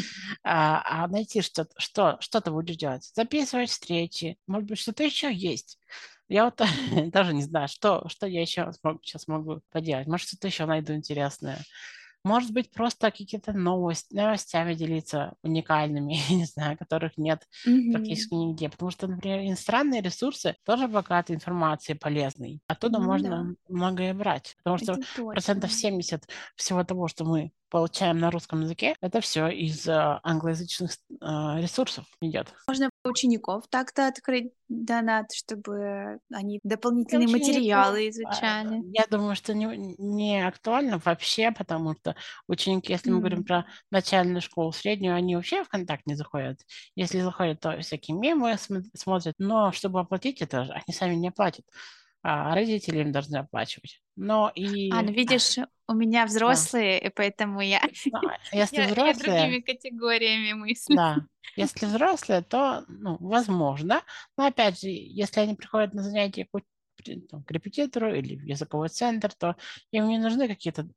А, 0.48 1.04
а 1.04 1.08
найти 1.08 1.42
что-то, 1.42 1.72
что, 1.78 2.05
что 2.22 2.42
ты 2.42 2.52
будешь 2.52 2.78
делать. 2.78 3.04
Записывать 3.16 3.70
встречи, 3.70 4.38
может 4.48 4.70
быть, 4.70 4.80
что-то 4.80 5.04
еще 5.04 5.34
есть. 5.34 5.80
Я 6.28 6.46
вот 6.46 6.62
даже 7.12 7.34
не 7.34 7.44
знаю, 7.44 7.68
что, 7.68 8.08
что 8.10 8.28
я 8.28 8.42
еще 8.42 8.72
сейчас 9.04 9.28
могу 9.28 9.62
поделать. 9.72 10.08
Может, 10.08 10.28
что-то 10.30 10.48
еще 10.48 10.66
найду 10.66 10.94
интересное. 10.94 11.60
Может 12.26 12.52
быть, 12.52 12.72
просто 12.72 13.12
какие-то 13.12 13.54
новости, 13.54 14.16
новостями 14.16 14.74
делиться 14.74 15.36
уникальными, 15.44 16.14
я 16.30 16.36
не 16.36 16.46
знаю, 16.46 16.76
которых 16.76 17.18
нет 17.18 17.48
mm-hmm. 17.68 17.92
практически 17.92 18.34
нигде. 18.34 18.68
Потому 18.70 18.90
что, 18.90 19.08
например, 19.08 19.42
иностранные 19.42 20.02
ресурсы 20.02 20.56
тоже 20.66 20.88
богаты 20.88 21.36
информацией 21.36 22.00
полезной. 22.00 22.62
Оттуда 22.68 22.98
mm-hmm, 22.98 23.04
можно 23.04 23.30
да. 23.30 23.56
многое 23.70 24.14
брать. 24.16 24.56
Потому 24.64 24.80
что 24.80 24.94
это 24.94 25.24
процентов 25.24 25.72
70 25.72 26.28
всего 26.56 26.84
того, 26.84 27.08
что 27.08 27.26
мы 27.26 27.52
получаем 27.70 28.18
на 28.18 28.32
русском 28.32 28.62
языке, 28.62 28.96
это 29.02 29.22
все 29.22 29.48
из 29.50 29.88
э, 29.88 30.20
англоязычных 30.24 30.92
э, 30.92 31.26
ресурсов 31.62 32.06
идет. 32.22 32.54
Можно 32.68 32.90
учеников 33.10 33.66
так-то 33.70 34.08
открыть 34.08 34.52
донат, 34.68 35.32
чтобы 35.34 36.20
они 36.32 36.60
дополнительные 36.64 37.28
материалы 37.28 38.10
изучали? 38.10 38.82
Я 38.94 39.06
думаю, 39.10 39.36
что 39.36 39.54
не, 39.54 39.96
не 39.98 40.46
актуально 40.46 41.00
вообще, 41.04 41.52
потому 41.52 41.96
что 41.96 42.16
ученики, 42.48 42.94
если 42.94 43.12
мы 43.12 43.20
говорим 43.20 43.44
про 43.44 43.66
начальную 43.92 44.42
школу, 44.42 44.72
среднюю, 44.72 45.16
они 45.16 45.36
вообще 45.36 45.64
в 45.64 45.70
контакт 45.70 46.06
не 46.06 46.16
заходят. 46.16 46.60
Если 46.96 47.20
заходят, 47.20 47.60
то 47.60 47.80
всякие 47.82 48.18
мемы 48.18 48.56
смотрят, 48.96 49.36
но 49.38 49.72
чтобы 49.72 50.00
оплатить 50.00 50.42
это, 50.42 50.62
они 50.64 50.96
сами 50.96 51.16
не 51.16 51.30
оплатят 51.30 51.66
а 52.24 52.56
родители 52.56 53.00
им 53.00 53.12
должны 53.12 53.38
оплачивать. 53.38 54.02
Но 54.16 54.52
и... 54.56 54.92
А, 54.92 55.02
ну 55.02 55.12
видишь, 55.12 55.58
у 55.88 55.94
меня 55.94 56.26
взрослые, 56.26 57.00
да. 57.00 57.08
и 57.08 57.10
поэтому 57.10 57.62
я... 57.62 57.82
Да, 58.12 58.38
если 58.52 58.78
я, 58.78 58.88
взрослые... 58.88 59.08
я 59.08 59.14
другими 59.14 59.60
категориями 59.62 60.54
мыслю. 60.54 60.96
Да, 60.96 61.18
если 61.56 61.86
взрослые, 61.86 62.42
то, 62.42 62.86
ну, 62.88 63.18
возможно. 63.20 64.02
Но 64.38 64.46
опять 64.46 64.80
же, 64.80 64.88
если 64.90 65.42
они 65.42 65.56
приходят 65.56 65.94
на 65.94 66.04
занятия 66.04 66.48
там, 67.30 67.44
к 67.44 67.52
репетитору 67.52 68.14
или 68.14 68.36
в 68.36 68.44
языковой 68.44 68.90
центр, 68.90 69.32
то 69.34 69.56
им 69.92 70.08
не 70.08 70.18
нужны 70.18 70.48
какие-то 70.48 70.88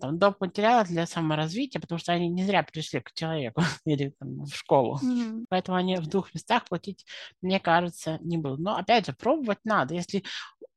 там, 0.00 0.18
доп. 0.18 0.40
материалы 0.40 0.84
для 0.86 1.06
саморазвития, 1.06 1.80
потому 1.80 1.98
что 1.98 2.12
они 2.12 2.28
не 2.28 2.44
зря 2.44 2.62
пришли 2.62 3.00
к 3.00 3.12
человеку 3.12 3.62
или 3.84 4.14
там, 4.18 4.44
в 4.44 4.54
школу. 4.54 4.98
Mm-hmm. 5.02 5.46
Поэтому 5.48 5.76
они 5.76 5.96
в 5.96 6.06
двух 6.06 6.32
местах 6.34 6.64
платить, 6.68 7.04
мне 7.42 7.58
кажется, 7.60 8.18
не 8.22 8.38
будут. 8.38 8.60
Но 8.60 8.76
опять 8.76 9.06
же, 9.06 9.12
пробовать 9.12 9.58
надо. 9.64 9.94
Если 9.94 10.24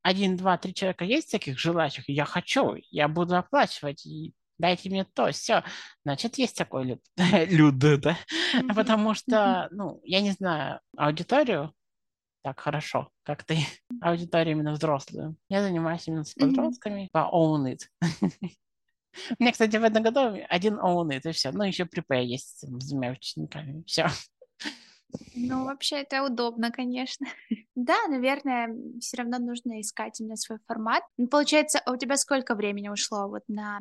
один, 0.07 0.37
два, 0.37 0.57
три 0.57 0.73
человека 0.73 1.03
есть 1.03 1.29
таких 1.29 1.59
желающих, 1.59 2.05
я 2.07 2.23
хочу, 2.23 2.75
я 2.91 3.09
буду 3.09 3.35
оплачивать, 3.35 4.05
и 4.05 4.33
дайте 4.57 4.89
мне 4.89 5.03
то, 5.03 5.29
все. 5.31 5.65
Значит, 6.05 6.37
есть 6.37 6.57
такой 6.57 6.85
люд, 6.85 7.01
люд 7.17 7.77
да? 7.77 8.17
Mm-hmm. 8.55 8.73
Потому 8.73 9.13
что, 9.13 9.67
ну, 9.71 9.99
я 10.05 10.21
не 10.21 10.31
знаю, 10.31 10.79
аудиторию 10.95 11.73
так 12.41 12.57
хорошо, 12.61 13.09
как 13.23 13.43
ты, 13.43 13.57
аудиторию 14.01 14.55
именно 14.55 14.71
взрослую. 14.71 15.35
Я 15.49 15.61
занимаюсь 15.61 16.07
именно 16.07 16.23
с 16.23 16.33
подростками 16.33 17.03
mm-hmm. 17.03 17.11
по 17.11 17.29
Own 17.33 17.75
It. 17.75 17.81
Мне, 19.39 19.51
кстати, 19.51 19.75
в 19.75 19.83
этом 19.83 20.03
году 20.03 20.39
один 20.47 20.79
оун, 20.79 21.09
это 21.11 21.33
все. 21.33 21.51
Ну, 21.51 21.63
еще 21.63 21.85
припэ 21.85 22.23
есть 22.23 22.59
с 22.59 22.87
двумя 22.87 23.11
учениками. 23.11 23.83
Все. 23.87 24.07
Ну, 25.35 25.65
вообще, 25.65 25.97
это 25.97 26.23
удобно, 26.23 26.71
конечно. 26.71 27.27
да, 27.75 27.95
наверное, 28.09 28.75
все 28.99 29.17
равно 29.17 29.39
нужно 29.39 29.79
искать 29.81 30.19
именно 30.19 30.35
свой 30.35 30.59
формат. 30.67 31.03
Ну, 31.17 31.27
получается, 31.27 31.79
а 31.79 31.91
у 31.91 31.97
тебя 31.97 32.17
сколько 32.17 32.55
времени 32.55 32.89
ушло 32.89 33.27
вот 33.27 33.43
на 33.47 33.79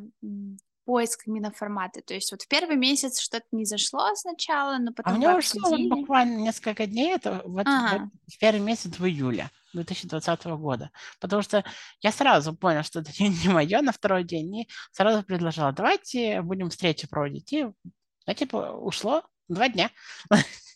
поиск 0.85 1.27
именно 1.27 1.51
формата? 1.51 2.01
То 2.01 2.13
есть 2.13 2.31
вот 2.31 2.43
в 2.43 2.47
первый 2.47 2.77
месяц 2.77 3.19
что-то 3.19 3.45
не 3.51 3.65
зашло 3.65 4.15
сначала, 4.15 4.77
но 4.77 4.93
потом 4.93 5.13
А 5.13 5.15
у 5.15 5.19
меня 5.19 5.37
ушло 5.37 5.69
вот 5.69 5.81
буквально 5.89 6.37
несколько 6.37 6.87
дней, 6.87 7.13
это 7.13 7.41
вот 7.45 7.67
ага. 7.67 8.09
в 8.27 8.37
первый 8.39 8.61
месяц 8.61 8.97
в 8.97 9.05
июле. 9.05 9.49
2020 9.73 10.45
года. 10.45 10.91
Потому 11.19 11.41
что 11.41 11.63
я 12.01 12.11
сразу 12.11 12.55
понял, 12.55 12.83
что 12.83 12.99
это 12.99 13.11
не 13.19 13.49
мое 13.49 13.81
на 13.81 13.91
второй 13.91 14.23
день, 14.23 14.61
и 14.61 14.69
сразу 14.91 15.23
предложила, 15.23 15.71
давайте 15.71 16.41
будем 16.41 16.69
встречи 16.69 17.07
проводить. 17.07 17.53
И, 17.53 17.63
ну, 17.63 18.33
типа, 18.33 18.71
ушло 18.71 19.23
два 19.47 19.69
дня. 19.69 19.91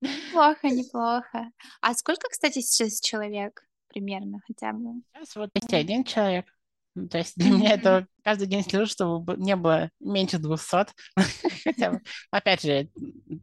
Неплохо, 0.00 0.68
неплохо. 0.68 1.50
А 1.80 1.94
сколько, 1.94 2.28
кстати, 2.28 2.60
сейчас 2.60 3.00
человек 3.00 3.64
примерно 3.88 4.40
хотя 4.46 4.72
бы? 4.72 5.02
Сейчас 5.14 5.36
вот 5.36 5.50
есть 5.54 5.72
один 5.72 6.04
человек. 6.04 6.46
Ну, 6.94 7.08
то 7.08 7.18
есть 7.18 7.36
для 7.36 7.50
меня 7.50 7.72
это 7.74 8.06
каждый 8.22 8.46
день 8.46 8.62
слежу, 8.62 8.86
чтобы 8.86 9.36
не 9.38 9.56
было 9.56 9.90
меньше 9.98 10.38
200. 10.38 10.88
Хотя 11.64 11.92
бы, 11.92 12.02
опять 12.30 12.62
же, 12.62 12.90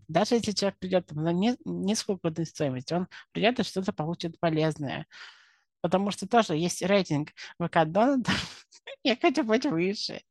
даже 0.08 0.36
если 0.36 0.52
человек 0.52 0.78
придет 0.78 1.12
на 1.12 1.34
низкую 1.34 2.20
стоимость, 2.46 2.92
он 2.92 3.08
придет 3.32 3.60
и 3.60 3.64
что-то 3.64 3.92
получит 3.92 4.40
полезное. 4.40 5.08
Потому 5.82 6.12
что 6.12 6.28
тоже 6.28 6.58
есть 6.58 6.84
рейтинг 6.84 7.30
ВК 7.60 7.86
Дональда. 7.86 8.30
Я 9.04 9.16
хочу 9.16 9.44
быть 9.44 9.66
выше. 9.66 10.22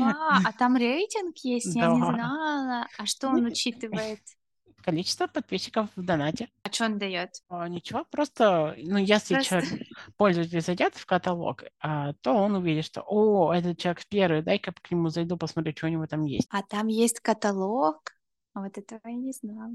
А, 0.00 0.38
а 0.44 0.52
там 0.52 0.76
рейтинг 0.76 1.36
есть? 1.38 1.74
Я 1.74 1.88
не 1.88 2.00
знала. 2.00 2.86
А 2.98 3.06
что 3.06 3.28
он 3.28 3.46
учитывает? 3.46 4.20
количество 4.82 5.26
подписчиков 5.26 5.88
в 5.96 6.04
донате. 6.04 6.48
А 6.62 6.72
что 6.72 6.86
он 6.86 6.98
дает? 6.98 7.30
А, 7.48 7.68
ничего, 7.68 8.04
просто, 8.10 8.74
ну, 8.78 8.98
если 8.98 9.34
просто... 9.34 9.48
человек, 9.48 9.88
пользователь 10.16 10.60
зайдет 10.60 10.96
в 10.96 11.06
каталог, 11.06 11.64
а, 11.80 12.12
то 12.14 12.32
он 12.32 12.56
увидит, 12.56 12.84
что, 12.84 13.02
о, 13.06 13.52
этот 13.54 13.78
человек 13.78 14.02
первый, 14.08 14.42
дай-ка 14.42 14.72
к 14.72 14.90
нему 14.90 15.08
зайду, 15.08 15.36
посмотрю, 15.36 15.72
что 15.76 15.86
у 15.86 15.90
него 15.90 16.06
там 16.06 16.24
есть. 16.24 16.48
А 16.50 16.62
там 16.62 16.88
есть 16.88 17.20
каталог? 17.20 18.12
Вот 18.54 18.76
этого 18.76 19.00
я 19.04 19.14
не 19.14 19.32
знала. 19.32 19.72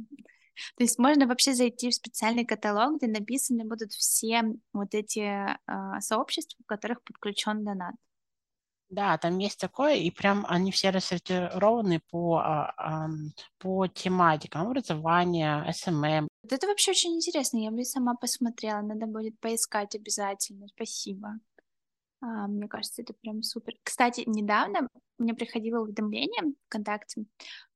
То 0.75 0.83
есть 0.83 0.97
можно 0.97 1.27
вообще 1.27 1.53
зайти 1.53 1.89
в 1.89 1.95
специальный 1.95 2.45
каталог, 2.45 2.97
где 2.97 3.07
написаны 3.07 3.63
будут 3.63 3.91
все 3.93 4.41
вот 4.73 4.93
эти 4.93 5.19
э, 5.19 5.99
сообщества, 5.99 6.57
в 6.63 6.65
которых 6.65 7.03
подключен 7.03 7.63
донат. 7.63 7.95
Да, 8.89 9.17
там 9.17 9.37
есть 9.39 9.59
такое, 9.59 9.95
и 9.95 10.11
прям 10.11 10.45
они 10.47 10.71
все 10.71 10.91
рассортированы 10.91 11.99
по, 12.09 12.37
а, 12.39 13.07
по 13.59 13.87
тематикам 13.87 14.67
образования, 14.67 15.65
SMM. 15.73 16.27
Вот 16.43 16.53
это 16.53 16.67
вообще 16.67 16.91
очень 16.91 17.15
интересно, 17.15 17.57
я 17.57 17.71
бы 17.71 17.83
сама 17.83 18.15
посмотрела, 18.15 18.81
надо 18.81 19.05
будет 19.05 19.37
поискать 19.41 19.95
обязательно, 19.95 20.67
спасибо. 20.69 21.33
А, 22.21 22.47
мне 22.47 22.67
кажется, 22.67 23.01
это 23.01 23.13
прям 23.13 23.43
супер. 23.43 23.73
Кстати, 23.83 24.23
недавно 24.25 24.87
мне 25.17 25.33
приходило 25.33 25.81
уведомление 25.81 26.53
ВКонтакте, 26.67 27.25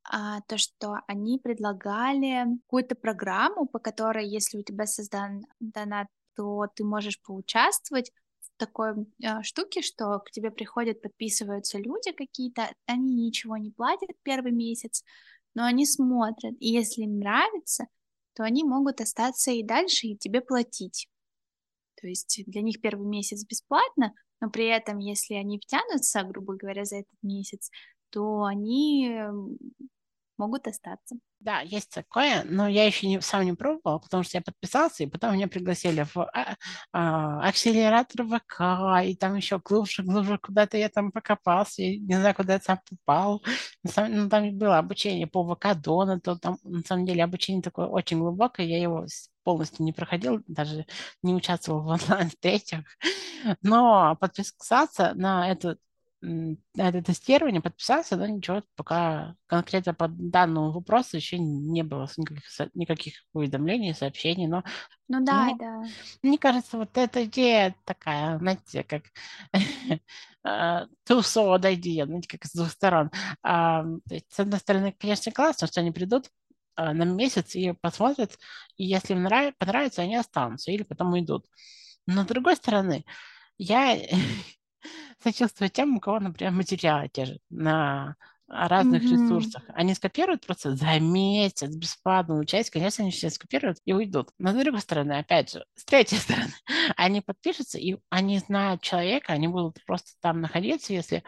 а, 0.03 0.41
то, 0.47 0.57
что 0.57 0.99
они 1.07 1.39
предлагали 1.39 2.45
какую-то 2.65 2.95
программу, 2.95 3.67
по 3.67 3.79
которой, 3.79 4.27
если 4.27 4.59
у 4.59 4.63
тебя 4.63 4.87
создан 4.87 5.45
донат, 5.59 6.07
то 6.35 6.67
ты 6.75 6.83
можешь 6.85 7.21
поучаствовать 7.21 8.11
такой 8.61 9.07
э, 9.23 9.41
штуки, 9.41 9.81
что 9.81 10.19
к 10.19 10.29
тебе 10.29 10.51
приходят, 10.51 11.01
подписываются 11.01 11.79
люди 11.79 12.11
какие-то, 12.11 12.69
они 12.85 13.15
ничего 13.15 13.57
не 13.57 13.71
платят 13.71 14.11
первый 14.21 14.51
месяц, 14.51 15.03
но 15.55 15.65
они 15.65 15.85
смотрят, 15.85 16.55
и 16.59 16.69
если 16.69 17.03
им 17.03 17.19
нравится, 17.19 17.87
то 18.33 18.43
они 18.43 18.63
могут 18.63 19.01
остаться 19.01 19.51
и 19.51 19.63
дальше 19.63 20.07
и 20.07 20.17
тебе 20.17 20.41
платить. 20.41 21.09
То 21.99 22.07
есть 22.07 22.43
для 22.45 22.61
них 22.61 22.79
первый 22.81 23.07
месяц 23.07 23.43
бесплатно, 23.45 24.13
но 24.39 24.49
при 24.49 24.67
этом, 24.67 24.99
если 24.99 25.33
они 25.33 25.59
втянутся, 25.59 26.23
грубо 26.23 26.55
говоря, 26.55 26.85
за 26.85 26.97
этот 26.97 27.17
месяц, 27.23 27.71
то 28.11 28.43
они 28.43 29.21
могут 30.41 30.67
остаться. 30.67 31.15
Да, 31.39 31.61
есть 31.61 31.91
такое, 31.91 32.43
но 32.45 32.67
я 32.67 32.85
еще 32.85 33.07
не, 33.07 33.21
сам 33.21 33.45
не 33.45 33.53
пробовал, 33.53 33.99
потому 33.99 34.23
что 34.23 34.37
я 34.37 34.41
подписался, 34.41 35.03
и 35.03 35.07
потом 35.07 35.33
меня 35.33 35.47
пригласили 35.47 36.03
в 36.03 36.17
а, 36.17 36.55
а, 36.93 37.47
акселератор 37.47 38.25
ВК, 38.27 38.61
и 39.07 39.15
там 39.15 39.35
еще 39.35 39.59
глубже, 39.59 40.03
глубже 40.03 40.37
куда-то 40.37 40.77
я 40.77 40.89
там 40.89 41.11
покопался, 41.11 41.81
я 41.83 41.97
не 41.97 42.15
знаю, 42.19 42.35
куда 42.35 42.53
я 42.53 42.59
сам 42.59 42.79
попал. 42.89 43.43
Ну, 43.83 44.29
там 44.29 44.57
было 44.57 44.77
обучение 44.77 45.27
по 45.27 45.43
ВК 45.55 45.75
Дона, 45.75 46.19
то 46.19 46.35
там 46.37 46.57
на 46.63 46.81
самом 46.81 47.05
деле 47.05 47.23
обучение 47.23 47.61
такое 47.63 47.87
очень 47.87 48.19
глубокое, 48.19 48.65
я 48.65 48.81
его 48.81 49.05
полностью 49.43 49.85
не 49.85 49.93
проходил, 49.93 50.43
даже 50.47 50.85
не 51.23 51.33
участвовал 51.33 51.81
в 51.81 51.87
онлайн-встречах, 51.87 52.85
но 53.61 54.15
подписаться 54.19 55.13
на 55.15 55.49
этот 55.51 55.79
на 56.21 56.57
это 56.75 57.01
тестирование, 57.01 57.61
подписался, 57.61 58.15
но 58.15 58.27
ничего 58.27 58.61
пока 58.75 59.35
конкретно 59.47 59.93
по 59.93 60.07
данному 60.07 60.71
вопросу 60.71 61.17
еще 61.17 61.39
не 61.39 61.83
было 61.83 62.07
никаких, 62.17 62.69
никаких 62.75 63.13
уведомлений, 63.33 63.95
сообщений, 63.95 64.47
но 64.47 64.63
ну 65.07 65.25
да, 65.25 65.45
мне, 65.45 65.55
да. 65.57 65.83
Мне 66.21 66.37
кажется, 66.37 66.77
вот 66.77 66.97
эта 66.97 67.25
идея 67.25 67.75
такая, 67.85 68.37
знаете, 68.37 68.83
как 68.83 69.03
тусо 71.05 71.57
идея, 71.73 72.05
знаете, 72.05 72.29
как 72.29 72.45
с 72.45 72.53
двух 72.53 72.69
сторон. 72.69 73.11
А, 73.43 73.83
с 74.29 74.39
одной 74.39 74.59
стороны, 74.59 74.95
конечно, 74.97 75.31
классно, 75.31 75.67
что 75.67 75.81
они 75.81 75.91
придут 75.91 76.29
а, 76.75 76.93
на 76.93 77.03
месяц 77.03 77.55
и 77.55 77.73
посмотрят, 77.73 78.37
и 78.77 78.85
если 78.85 79.13
им 79.13 79.23
нрав... 79.23 79.55
понравится, 79.57 80.03
они 80.03 80.15
останутся 80.15 80.71
или 80.71 80.83
потом 80.83 81.13
уйдут. 81.13 81.45
Но 82.05 82.23
с 82.23 82.27
другой 82.27 82.55
стороны, 82.55 83.03
я 83.57 83.97
сочувствую 85.23 85.69
тем, 85.69 85.97
у 85.97 85.99
кого, 85.99 86.19
например, 86.19 86.53
материалы 86.53 87.09
те 87.11 87.25
же 87.25 87.39
на 87.49 88.15
разных 88.51 89.01
mm-hmm. 89.01 89.11
ресурсах. 89.11 89.63
Они 89.69 89.93
скопируют 89.93 90.45
просто 90.45 90.75
за 90.75 90.99
месяц 90.99 91.73
бесплатную 91.73 92.43
часть, 92.45 92.69
конечно, 92.69 93.03
они 93.03 93.11
все 93.11 93.29
скопируют 93.29 93.77
и 93.85 93.93
уйдут. 93.93 94.29
Но 94.39 94.51
с 94.51 94.55
другой 94.55 94.81
стороны, 94.81 95.13
опять 95.13 95.51
же, 95.53 95.65
с 95.75 95.85
третьей 95.85 96.17
стороны, 96.19 96.51
они 96.97 97.21
подпишутся, 97.21 97.77
и 97.77 97.97
они 98.09 98.39
знают 98.39 98.81
человека, 98.81 99.33
они 99.33 99.47
будут 99.47 99.83
просто 99.85 100.11
там 100.21 100.41
находиться, 100.41 100.93
если 100.93 101.23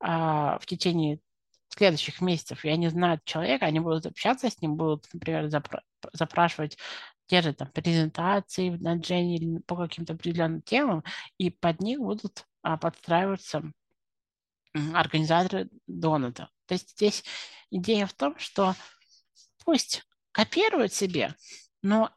а, 0.00 0.58
в 0.58 0.66
течение 0.66 1.20
следующих 1.68 2.20
месяцев, 2.20 2.64
и 2.64 2.68
они 2.70 2.88
знают 2.88 3.24
человека, 3.24 3.66
они 3.66 3.80
будут 3.80 4.06
общаться 4.06 4.50
с 4.50 4.60
ним, 4.62 4.76
будут, 4.76 5.06
например, 5.12 5.46
запра- 5.46 5.82
запрашивать 6.12 6.78
те 7.26 7.42
же 7.42 7.52
там 7.52 7.70
презентации 7.70 8.70
на 8.70 8.94
Дженни 8.96 9.36
или 9.36 9.58
по 9.66 9.76
каким-то 9.76 10.14
определенным 10.14 10.62
темам, 10.62 11.04
и 11.36 11.50
под 11.50 11.80
них 11.80 12.00
будут 12.00 12.46
подстраиваются 12.62 13.62
организаторы 14.94 15.68
доната. 15.86 16.50
То 16.66 16.74
есть 16.74 16.90
здесь 16.90 17.24
идея 17.70 18.06
в 18.06 18.12
том, 18.12 18.38
что 18.38 18.74
пусть 19.64 20.04
копируют 20.32 20.92
себе, 20.92 21.34
но 21.82 22.10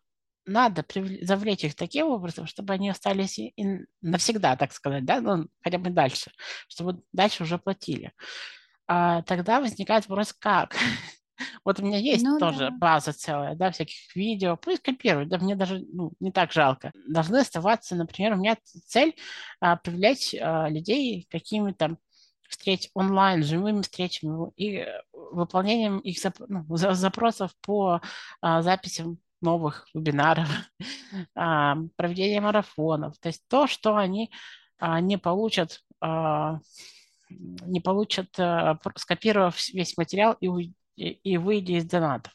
надо 0.46 0.86
завлечь 1.22 1.64
их 1.64 1.76
таким 1.76 2.08
образом, 2.08 2.48
чтобы 2.48 2.74
они 2.74 2.90
остались 2.90 3.40
и 3.40 3.54
навсегда, 4.02 4.56
так 4.56 4.74
сказать, 4.74 5.06
да, 5.06 5.22
ну, 5.22 5.48
хотя 5.62 5.78
бы 5.78 5.90
дальше, 5.90 6.32
чтобы 6.68 7.02
дальше 7.12 7.44
уже 7.44 7.58
платили. 7.58 8.12
А 8.88 9.22
тогда 9.24 9.62
возникает 9.62 10.08
вопрос, 10.08 10.34
как? 10.34 10.76
Вот 11.66 11.80
у 11.80 11.86
меня 11.86 11.98
есть 11.98 12.24
ну, 12.24 12.40
тоже 12.40 12.60
да. 12.60 12.72
база 12.72 13.14
целая, 13.14 13.56
да, 13.56 13.72
всяких 13.72 14.16
видео, 14.16 14.58
пусть 14.58 14.82
копируют, 14.82 15.30
да, 15.30 15.38
мне 15.38 15.56
даже 15.56 15.86
ну, 15.92 16.14
не 16.20 16.32
так 16.32 16.52
жалко. 16.52 16.92
Должны 17.08 17.38
оставаться, 17.38 17.96
например, 17.96 18.34
у 18.34 18.38
меня 18.38 18.58
цель 18.64 19.16
а, 19.60 19.78
привлечь 19.78 20.36
а, 20.36 20.70
людей 20.70 21.28
какими-то 21.30 21.98
встреч 22.48 22.90
онлайн, 22.94 23.44
живыми 23.44 23.82
встречами 23.82 24.52
и 24.58 24.86
выполнением 25.14 26.00
их 26.00 26.20
зап 26.20 26.36
ну, 26.48 26.66
запросов 26.76 27.52
по 27.62 28.02
а, 28.42 28.62
записям 28.62 29.20
новых 29.42 29.88
вебинаров, 29.94 30.48
а, 31.36 31.78
проведение 31.96 32.42
марафонов. 32.42 33.18
То 33.20 33.30
есть 33.30 33.44
то, 33.48 33.68
что 33.68 33.96
они 33.98 34.32
а, 34.80 35.00
не 35.00 35.18
получат, 35.18 35.82
а, 36.00 36.60
не 37.30 37.80
получат, 37.80 38.40
а, 38.40 38.78
скопировав 38.96 39.58
весь 39.70 39.98
материал 39.98 40.34
и, 40.40 40.72
и, 40.96 41.10
и 41.10 41.38
выйдя 41.38 41.74
из 41.74 41.86
донатов. 41.86 42.34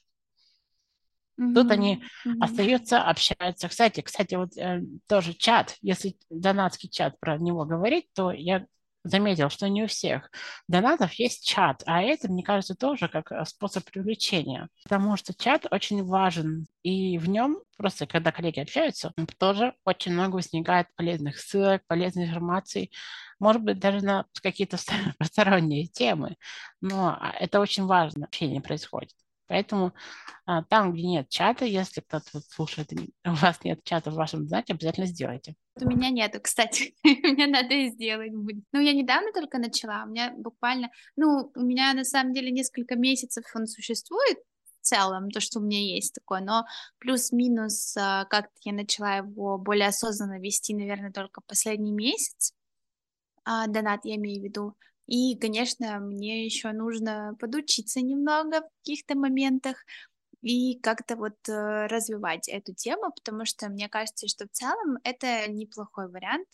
Mm-hmm. 1.39 1.55
Тут 1.55 1.71
они 1.71 2.03
mm-hmm. 2.27 2.35
остаются, 2.41 3.03
общаются. 3.03 3.69
Кстати, 3.69 4.01
кстати, 4.01 4.35
вот 4.37 4.57
э, 4.57 4.83
тоже 5.07 5.35
чат, 5.35 5.77
если 5.83 6.17
донатский 6.31 6.89
чат 6.89 7.19
про 7.21 7.37
него 7.39 7.65
говорить, 7.65 8.09
то 8.15 8.31
я 8.31 8.67
заметил, 9.09 9.51
что 9.51 9.69
не 9.69 9.85
у 9.85 9.87
всех 9.87 10.31
донатов 10.69 11.13
есть 11.15 11.47
чат, 11.47 11.83
а 11.87 12.03
это, 12.03 12.31
мне 12.31 12.43
кажется, 12.43 12.75
тоже 12.75 13.09
как 13.09 13.33
э, 13.33 13.45
способ 13.45 13.85
привлечения, 13.85 14.69
потому 14.85 15.17
что 15.17 15.35
чат 15.35 15.67
очень 15.71 16.05
важен, 16.05 16.67
и 16.83 17.19
в 17.19 17.29
нем 17.29 17.59
просто, 17.77 18.07
когда 18.07 18.33
коллеги 18.33 18.61
общаются, 18.61 19.13
тоже 19.39 19.75
очень 19.85 20.13
много 20.13 20.37
возникает 20.37 20.89
полезных 20.97 21.39
ссылок, 21.39 21.83
полезной 21.87 22.27
информации, 22.27 22.91
может 23.39 23.63
быть, 23.63 23.79
даже 23.79 24.05
на 24.05 24.27
какие-то 24.43 24.79
посторонние 25.19 25.87
темы, 25.87 26.37
но 26.81 27.17
а, 27.21 27.33
это 27.39 27.61
очень 27.61 27.85
важно, 27.87 28.27
общение 28.27 28.61
происходит. 28.61 29.15
Поэтому 29.49 29.93
а, 30.45 30.63
там, 30.65 30.93
где 30.93 31.07
нет 31.07 31.29
чата, 31.29 31.65
если 31.65 32.01
кто-то 32.01 32.41
слушает, 32.41 32.91
у 33.25 33.33
вас 33.33 33.63
нет 33.65 33.81
чата 33.85 34.11
в 34.11 34.15
вашем 34.15 34.47
знате, 34.49 34.73
обязательно 34.73 35.07
сделайте. 35.07 35.55
У 35.79 35.87
меня 35.87 36.11
нету, 36.11 36.41
кстати. 36.41 36.95
Мне 37.05 37.47
надо 37.47 37.75
и 37.75 37.91
сделать 37.91 38.33
будет. 38.33 38.65
Ну, 38.73 38.81
я 38.81 38.95
недавно 38.95 39.33
только 39.33 39.59
начала. 39.59 40.05
У 40.05 40.09
меня 40.09 40.33
буквально... 40.37 40.91
Ну, 41.17 41.53
у 41.55 41.61
меня 41.61 41.93
на 41.93 42.05
самом 42.05 42.33
деле 42.33 42.51
несколько 42.51 42.97
месяцев 42.97 43.45
он 43.55 43.67
существует, 43.67 44.39
в 44.81 44.87
целом, 44.87 45.31
то, 45.31 45.41
что 45.41 45.59
у 45.59 45.63
меня 45.63 45.81
есть 45.81 46.15
такое, 46.15 46.41
но 46.41 46.65
плюс-минус 46.99 47.95
а, 47.97 48.25
как-то 48.25 48.55
я 48.63 48.73
начала 48.73 49.17
его 49.17 49.59
более 49.59 49.89
осознанно 49.89 50.39
вести, 50.41 50.75
наверное, 50.75 51.13
только 51.13 51.43
последний 51.47 51.93
месяц. 51.93 52.53
А, 53.45 53.67
донат 53.67 54.01
я 54.05 54.17
имею 54.17 54.41
в 54.41 54.45
виду. 54.45 54.75
И, 55.07 55.37
конечно, 55.39 56.01
мне 56.01 56.45
еще 56.47 56.73
нужно 56.73 57.37
подучиться 57.39 58.01
немного 58.01 58.63
в 58.63 58.71
каких-то 58.79 59.15
моментах 59.15 59.85
и 60.47 60.79
как-то 60.81 61.17
вот 61.17 61.37
э, 61.49 61.87
развивать 61.87 62.49
эту 62.49 62.73
тему, 62.73 63.11
потому 63.13 63.45
что 63.45 63.69
мне 63.69 63.89
кажется, 63.89 64.29
что 64.29 64.47
в 64.47 64.51
целом 64.53 64.99
это 65.03 65.51
неплохой 65.51 66.09
вариант 66.09 66.47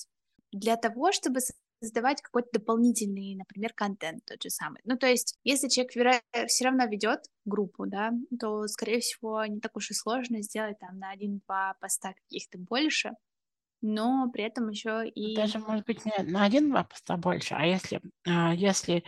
для 0.51 0.77
того, 0.77 1.13
чтобы 1.13 1.41
создавать 1.83 2.23
какой-то 2.23 2.49
дополнительный, 2.55 3.35
например, 3.35 3.75
контент 3.75 4.25
тот 4.25 4.43
же 4.43 4.49
самый. 4.49 4.81
Ну, 4.85 4.97
то 4.97 5.07
есть, 5.07 5.37
если 5.45 5.69
человек 5.69 6.23
все 6.47 6.65
равно 6.65 6.87
ведет 6.87 7.21
группу, 7.45 7.87
да, 7.87 8.13
то, 8.41 8.67
скорее 8.67 9.01
всего, 9.01 9.45
не 9.45 9.61
так 9.61 9.77
уж 9.77 9.91
и 9.91 9.95
сложно 9.95 10.41
сделать 10.43 10.79
там 10.79 10.99
на 10.99 11.11
один-два 11.11 11.75
поста 11.79 12.15
каких-то 12.15 12.57
больше, 12.57 13.11
но 13.83 14.31
при 14.33 14.45
этом 14.45 14.71
еще 14.71 15.07
и... 15.07 15.37
Даже, 15.37 15.59
может 15.59 15.85
быть, 15.85 16.03
не 16.07 16.13
на 16.23 16.45
один-два 16.45 16.85
поста 16.85 17.19
больше, 17.19 17.55
а 17.59 17.67
если, 17.67 18.01
а, 18.27 18.55
если 18.55 19.05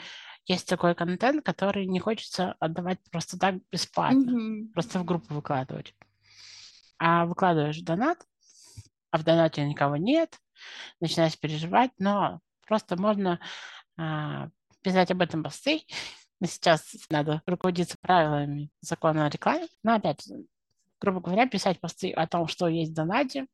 есть 0.46 0.68
такой 0.68 0.94
контент, 0.94 1.44
который 1.44 1.86
не 1.86 2.00
хочется 2.00 2.54
отдавать 2.60 2.98
просто 3.10 3.38
так 3.38 3.56
бесплатно, 3.70 4.30
mm-hmm. 4.30 4.72
просто 4.72 4.98
в 4.98 5.04
группу 5.04 5.34
выкладывать. 5.34 5.94
А 6.98 7.26
выкладываешь 7.26 7.80
донат, 7.80 8.18
а 9.10 9.18
в 9.18 9.24
донате 9.24 9.64
никого 9.64 9.96
нет, 9.96 10.38
начинаешь 11.00 11.38
переживать, 11.38 11.92
но 11.98 12.40
просто 12.66 13.00
можно 13.00 13.40
а, 13.96 14.48
писать 14.82 15.10
об 15.10 15.22
этом 15.22 15.42
посты. 15.42 15.82
Сейчас 16.44 16.94
надо 17.08 17.42
руководиться 17.46 17.96
правилами 18.00 18.70
закона 18.80 19.26
о 19.26 19.30
рекламе. 19.30 19.66
Но 19.82 19.94
опять, 19.94 20.28
грубо 21.00 21.20
говоря, 21.20 21.48
писать 21.48 21.80
посты 21.80 22.12
о 22.12 22.26
том, 22.26 22.48
что 22.48 22.68
есть 22.68 22.92
в 22.92 22.94
донате, 22.94 23.46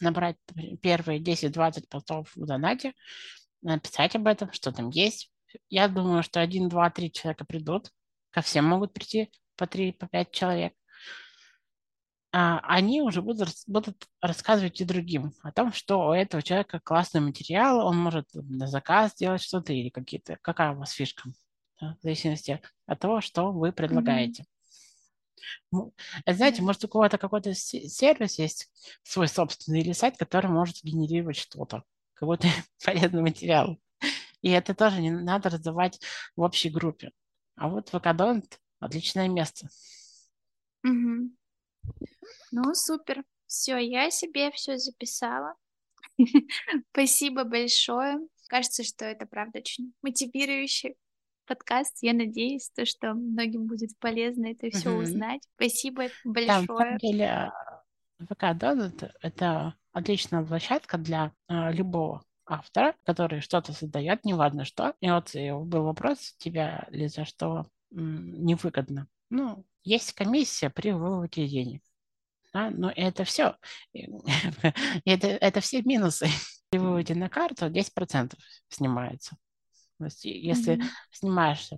набрать 0.00 0.36
первые 0.82 1.20
10-20 1.20 1.88
постов 1.88 2.30
в 2.34 2.46
донате, 2.46 2.92
написать 3.62 4.16
об 4.16 4.26
этом, 4.26 4.52
что 4.52 4.72
там 4.72 4.90
есть. 4.90 5.30
Я 5.68 5.88
думаю, 5.88 6.22
что 6.22 6.40
один, 6.40 6.68
два, 6.68 6.90
три 6.90 7.12
человека 7.12 7.44
придут. 7.44 7.90
Ко 8.30 8.42
всем 8.42 8.64
могут 8.64 8.92
прийти 8.92 9.30
по 9.56 9.66
три, 9.66 9.92
по 9.92 10.06
пять 10.06 10.30
человек. 10.30 10.74
А 12.32 12.58
они 12.64 13.00
уже 13.00 13.22
будут, 13.22 13.48
будут 13.66 14.08
рассказывать 14.20 14.80
и 14.80 14.84
другим 14.84 15.32
о 15.42 15.52
том, 15.52 15.72
что 15.72 16.08
у 16.08 16.12
этого 16.12 16.42
человека 16.42 16.80
классный 16.80 17.22
материал, 17.22 17.86
он 17.86 17.96
может 17.96 18.28
на 18.34 18.66
заказ 18.66 19.12
сделать 19.12 19.40
что-то 19.40 19.72
или 19.72 19.88
какие-то, 19.88 20.36
какая 20.42 20.72
у 20.72 20.78
вас 20.78 20.90
фишка, 20.90 21.30
да, 21.80 21.96
в 21.98 22.02
зависимости 22.02 22.60
от 22.84 22.98
того, 22.98 23.22
что 23.22 23.52
вы 23.52 23.72
предлагаете. 23.72 24.44
Mm-hmm. 25.74 25.92
Знаете, 26.26 26.62
может, 26.62 26.84
у 26.84 26.88
кого-то 26.88 27.18
какой-то 27.18 27.54
сервис 27.54 28.38
есть 28.38 28.70
свой 29.02 29.28
собственный 29.28 29.80
или 29.80 29.92
сайт, 29.92 30.16
который 30.16 30.50
может 30.50 30.82
генерировать 30.82 31.36
что-то, 31.36 31.84
какой-то 32.14 32.48
полезный 32.84 33.22
материал. 33.22 33.78
И 34.42 34.50
это 34.50 34.74
тоже 34.74 35.00
не 35.00 35.10
надо 35.10 35.50
раздавать 35.50 36.00
в 36.36 36.42
общей 36.42 36.70
группе. 36.70 37.12
А 37.56 37.68
вот 37.68 37.92
Вакадонт– 37.92 38.60
отличное 38.80 39.28
место. 39.28 39.68
Угу. 40.84 41.30
Ну, 42.52 42.74
супер. 42.74 43.24
Все, 43.46 43.78
я 43.78 44.10
себе 44.10 44.50
все 44.50 44.76
записала. 44.76 45.54
Спасибо 46.92 47.44
большое. 47.44 48.18
Кажется, 48.48 48.84
что 48.84 49.04
это 49.04 49.26
правда 49.26 49.58
очень 49.58 49.92
мотивирующе 50.02 50.94
подкаст. 51.46 51.98
Я 52.02 52.12
надеюсь, 52.12 52.70
то, 52.70 52.84
что 52.84 53.14
многим 53.14 53.66
будет 53.66 53.96
полезно 53.98 54.46
это 54.46 54.70
все 54.70 54.90
угу. 54.90 55.02
узнать. 55.02 55.42
Спасибо 55.54 56.08
большое. 56.24 56.46
Да, 56.46 56.60
на 56.60 56.66
самом 56.66 56.98
деле, 56.98 57.52
ВК 58.18 58.56
Донат— 58.56 59.14
это 59.22 59.74
отличная 59.92 60.44
площадка 60.44 60.98
для 60.98 61.32
э, 61.48 61.72
любого 61.72 62.25
автора, 62.46 62.94
который 63.04 63.40
что-то 63.40 63.72
создает, 63.72 64.24
неважно 64.24 64.64
что. 64.64 64.94
И 65.00 65.10
вот 65.10 65.34
и 65.34 65.50
был 65.50 65.84
вопрос 65.84 66.34
у 66.38 66.42
тебя, 66.42 66.86
Лиза, 66.90 67.24
что 67.24 67.66
невыгодно. 67.90 69.08
Ну, 69.30 69.64
есть 69.82 70.12
комиссия 70.12 70.70
при 70.70 70.92
выводе 70.92 71.46
денег. 71.46 71.82
Да? 72.52 72.70
Но 72.70 72.92
это 72.94 73.24
все. 73.24 73.56
это, 73.92 75.26
это 75.26 75.60
все 75.60 75.82
минусы. 75.82 76.28
При 76.68 76.78
выводе 76.78 77.14
на 77.14 77.28
карту 77.28 77.66
10% 77.66 78.34
снимается. 78.68 79.36
То 79.98 80.06
есть, 80.06 80.24
если 80.24 80.76
mm-hmm. 80.76 80.86
снимаешь 81.12 81.70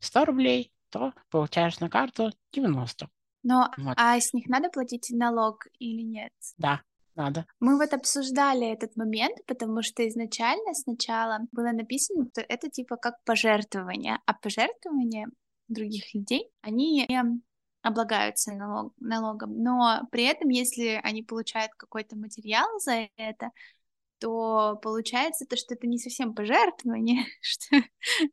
100 0.00 0.24
рублей, 0.26 0.74
то 0.90 1.14
получаешь 1.30 1.80
на 1.80 1.88
карту 1.88 2.32
90. 2.52 3.08
Но 3.42 3.70
вот. 3.78 3.94
а 3.96 4.20
с 4.20 4.32
них 4.34 4.46
надо 4.48 4.68
платить 4.68 5.08
налог 5.10 5.66
или 5.78 6.02
нет? 6.02 6.32
Да, 6.58 6.82
надо. 7.16 7.46
Мы 7.60 7.76
вот 7.76 7.92
обсуждали 7.92 8.70
этот 8.70 8.96
момент, 8.96 9.38
потому 9.46 9.82
что 9.82 10.06
изначально 10.08 10.74
сначала 10.74 11.40
было 11.52 11.72
написано, 11.72 12.26
что 12.32 12.42
это 12.42 12.68
типа 12.68 12.96
как 12.96 13.14
пожертвование, 13.24 14.18
а 14.26 14.34
пожертвования 14.34 15.28
других 15.68 16.14
людей, 16.14 16.50
они 16.60 17.08
облагаются 17.82 18.52
налог, 18.52 18.94
налогом, 18.98 19.62
но 19.62 20.02
при 20.10 20.24
этом, 20.24 20.48
если 20.48 21.00
они 21.02 21.22
получают 21.22 21.72
какой-то 21.76 22.16
материал 22.16 22.66
за 22.80 23.08
это, 23.16 23.50
то 24.18 24.78
получается 24.82 25.46
то, 25.46 25.56
что 25.56 25.74
это 25.74 25.86
не 25.86 25.98
совсем 25.98 26.34
пожертвование, 26.34 27.24
что 27.40 27.76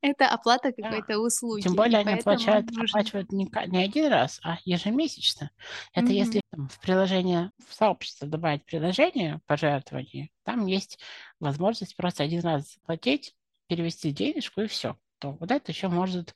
это 0.01 0.27
оплата 0.27 0.71
какой-то 0.71 1.19
услуги. 1.19 1.61
Тем 1.61 1.75
более 1.75 1.99
они 1.99 2.13
оплачивают, 2.13 2.65
нужно... 2.71 2.83
оплачивают 2.83 3.31
не, 3.31 3.49
не 3.67 3.83
один 3.83 4.11
раз, 4.11 4.39
а 4.43 4.57
ежемесячно. 4.65 5.51
Это 5.93 6.07
mm-hmm. 6.07 6.13
если 6.13 6.41
там, 6.51 6.67
в 6.69 6.79
приложение, 6.79 7.51
в 7.67 7.73
сообщество 7.73 8.27
добавить 8.27 8.65
приложение 8.65 9.41
пожертвования, 9.45 10.29
там 10.43 10.65
есть 10.65 10.99
возможность 11.39 11.95
просто 11.95 12.23
один 12.23 12.41
раз 12.41 12.73
заплатить, 12.73 13.35
перевести 13.67 14.11
денежку 14.11 14.61
и 14.61 14.67
все. 14.67 14.97
То 15.19 15.31
вот 15.31 15.51
это 15.51 15.71
еще 15.71 15.88
может 15.88 16.34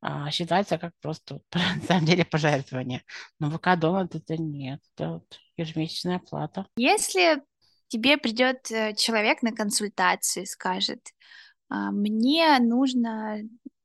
а, 0.00 0.30
считаться 0.30 0.76
как 0.76 0.92
просто 1.00 1.40
на 1.54 1.86
самом 1.86 2.04
деле 2.04 2.24
пожертвование. 2.24 3.02
Но 3.38 3.50
ВК 3.50 3.76
Донат 3.78 4.14
это 4.14 4.36
нет, 4.36 4.80
это 4.94 5.12
вот 5.12 5.38
ежемесячная 5.56 6.16
оплата. 6.16 6.66
Если 6.76 7.42
тебе 7.88 8.16
придет 8.16 8.70
э, 8.70 8.94
человек 8.94 9.42
на 9.42 9.52
консультацию 9.52 10.44
и 10.44 10.46
скажет, 10.46 11.00
«А, 11.68 11.90
мне 11.90 12.58
нужно 12.58 13.40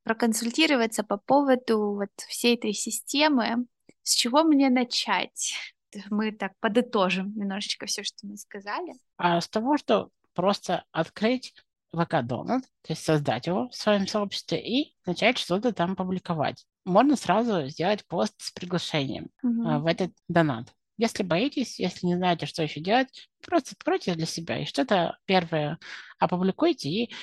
проконсультироваться 0.10 1.04
по 1.04 1.18
поводу 1.18 1.94
вот 1.94 2.10
всей 2.28 2.56
этой 2.56 2.74
системы. 2.74 3.68
С 4.02 4.16
чего 4.16 4.44
мне 4.44 4.70
начать? 4.70 5.54
Мы 6.10 6.32
так 6.32 6.54
подытожим 6.60 7.34
немножечко 7.36 7.86
все, 7.86 8.04
что 8.04 8.26
мы 8.26 8.38
сказали. 8.38 8.94
А 9.18 9.40
с 9.40 9.48
того, 9.48 9.78
что 9.78 10.10
просто 10.34 10.84
открыть 10.92 11.54
ВК 11.94 12.24
Донат, 12.24 12.64
то 12.82 12.94
есть 12.94 13.04
создать 13.04 13.46
его 13.46 13.70
в 13.70 13.76
своем 13.76 14.08
сообществе 14.08 14.60
и 14.60 14.96
начать 15.06 15.38
что-то 15.38 15.74
там 15.74 15.96
публиковать. 15.96 16.66
Можно 16.86 17.16
сразу 17.16 17.68
сделать 17.68 18.06
пост 18.08 18.34
с 18.38 18.52
приглашением 18.52 19.30
mm-hmm. 19.44 19.80
в 19.80 19.86
этот 19.86 20.12
донат. 20.28 20.74
Если 21.00 21.24
боитесь, 21.24 21.80
если 21.80 22.08
не 22.08 22.18
знаете, 22.18 22.46
что 22.46 22.62
еще 22.62 22.82
делать, 22.82 23.30
просто 23.42 23.72
откройте 23.72 24.14
для 24.16 24.26
себя 24.26 24.60
и 24.60 24.66
что-то 24.66 25.18
первое 25.24 25.80
опубликуйте, 26.20 26.90
и 26.90 27.14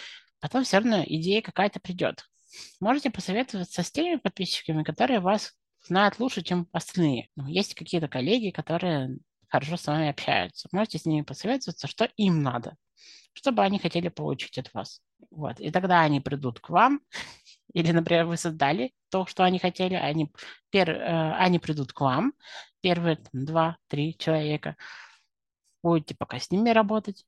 потом 0.41 0.65
все 0.65 0.79
равно 0.79 1.05
идея 1.07 1.43
какая-то 1.43 1.79
придет. 1.79 2.25
Можете 2.81 3.11
посоветоваться 3.11 3.83
с 3.83 3.93
теми 3.93 4.17
подписчиками, 4.17 4.83
которые 4.83 5.21
вас 5.21 5.53
знают 5.85 6.19
лучше, 6.19 6.43
чем 6.43 6.69
остальные. 6.73 7.29
Ну, 7.37 7.49
есть 7.49 7.75
какие-то 7.75 8.09
коллеги, 8.09 8.49
которые 8.49 9.19
хорошо 9.47 9.77
с 9.77 9.87
вами 9.87 10.09
общаются. 10.09 10.71
Можете 10.73 10.99
с 10.99 11.05
ними 11.05 11.21
посоветоваться, 11.21 11.87
что 11.87 12.09
им 12.17 12.43
надо, 12.43 12.77
что 13.35 13.53
бы 13.53 13.63
они 13.63 13.79
хотели 13.79 14.09
получить 14.09 14.57
от 14.57 14.73
вас. 14.73 15.03
Вот. 15.31 15.61
И 15.61 15.71
тогда 15.71 16.01
они 16.01 16.23
придут 16.23 16.61
к 16.61 16.71
вам, 16.71 17.03
или, 17.73 17.93
например, 17.93 18.27
вы 18.27 18.37
создали 18.37 18.93
то, 19.11 19.27
что 19.27 19.45
они 19.45 19.59
хотели, 19.59 19.95
они, 19.95 20.31
пер, 20.71 20.91
э, 20.91 21.33
они 21.35 21.59
придут 21.59 21.93
к 21.93 22.01
вам, 22.01 22.33
первые 22.81 23.19
два-три 23.33 24.17
человека, 24.17 24.77
будете 25.83 26.15
пока 26.15 26.39
с 26.39 26.51
ними 26.51 26.71
работать, 26.71 27.25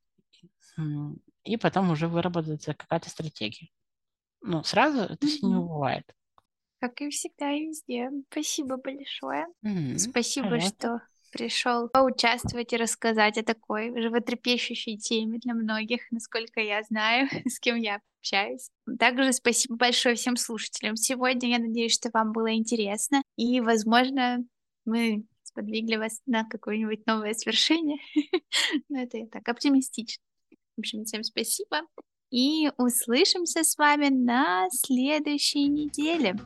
и 1.44 1.56
потом 1.56 1.90
уже 1.90 2.08
выработается 2.08 2.74
какая-то 2.74 3.10
стратегия. 3.10 3.68
Ну, 4.40 4.62
сразу 4.62 5.00
это 5.00 5.14
mm-hmm. 5.14 5.28
все 5.28 5.46
не 5.46 5.54
бывает. 5.54 6.14
Как 6.80 7.00
и 7.00 7.10
всегда 7.10 7.50
и 7.52 7.66
везде. 7.66 8.10
Спасибо 8.30 8.76
большое. 8.76 9.46
Mm-hmm. 9.64 9.98
Спасибо, 9.98 10.50
Понятно. 10.50 10.68
что 10.68 11.00
пришел 11.30 11.88
поучаствовать 11.88 12.72
и 12.72 12.76
рассказать 12.76 13.38
о 13.38 13.42
такой 13.42 13.98
животрепещущей 14.00 14.96
теме 14.98 15.38
для 15.38 15.54
многих, 15.54 16.10
насколько 16.10 16.60
я 16.60 16.82
знаю, 16.82 17.28
с 17.46 17.58
кем 17.58 17.76
я 17.76 18.00
общаюсь. 18.20 18.70
Также 18.98 19.32
спасибо 19.32 19.76
большое 19.76 20.14
всем 20.14 20.36
слушателям. 20.36 20.96
Сегодня 20.96 21.50
я 21.50 21.58
надеюсь, 21.58 21.94
что 21.94 22.10
вам 22.12 22.32
было 22.32 22.54
интересно, 22.54 23.22
и, 23.36 23.60
возможно, 23.60 24.44
мы 24.84 25.24
сподвигли 25.42 25.96
вас 25.96 26.20
на 26.26 26.44
какое-нибудь 26.44 27.06
новое 27.06 27.34
свершение. 27.34 27.98
Но 28.88 29.02
это 29.02 29.18
я 29.18 29.26
так 29.26 29.48
оптимистично. 29.48 30.22
В 30.76 30.80
общем, 30.80 31.04
всем 31.04 31.24
спасибо. 31.24 31.82
И 32.30 32.70
услышимся 32.76 33.64
с 33.64 33.76
вами 33.76 34.08
на 34.08 34.68
следующей 34.70 35.66
неделе. 35.66 36.36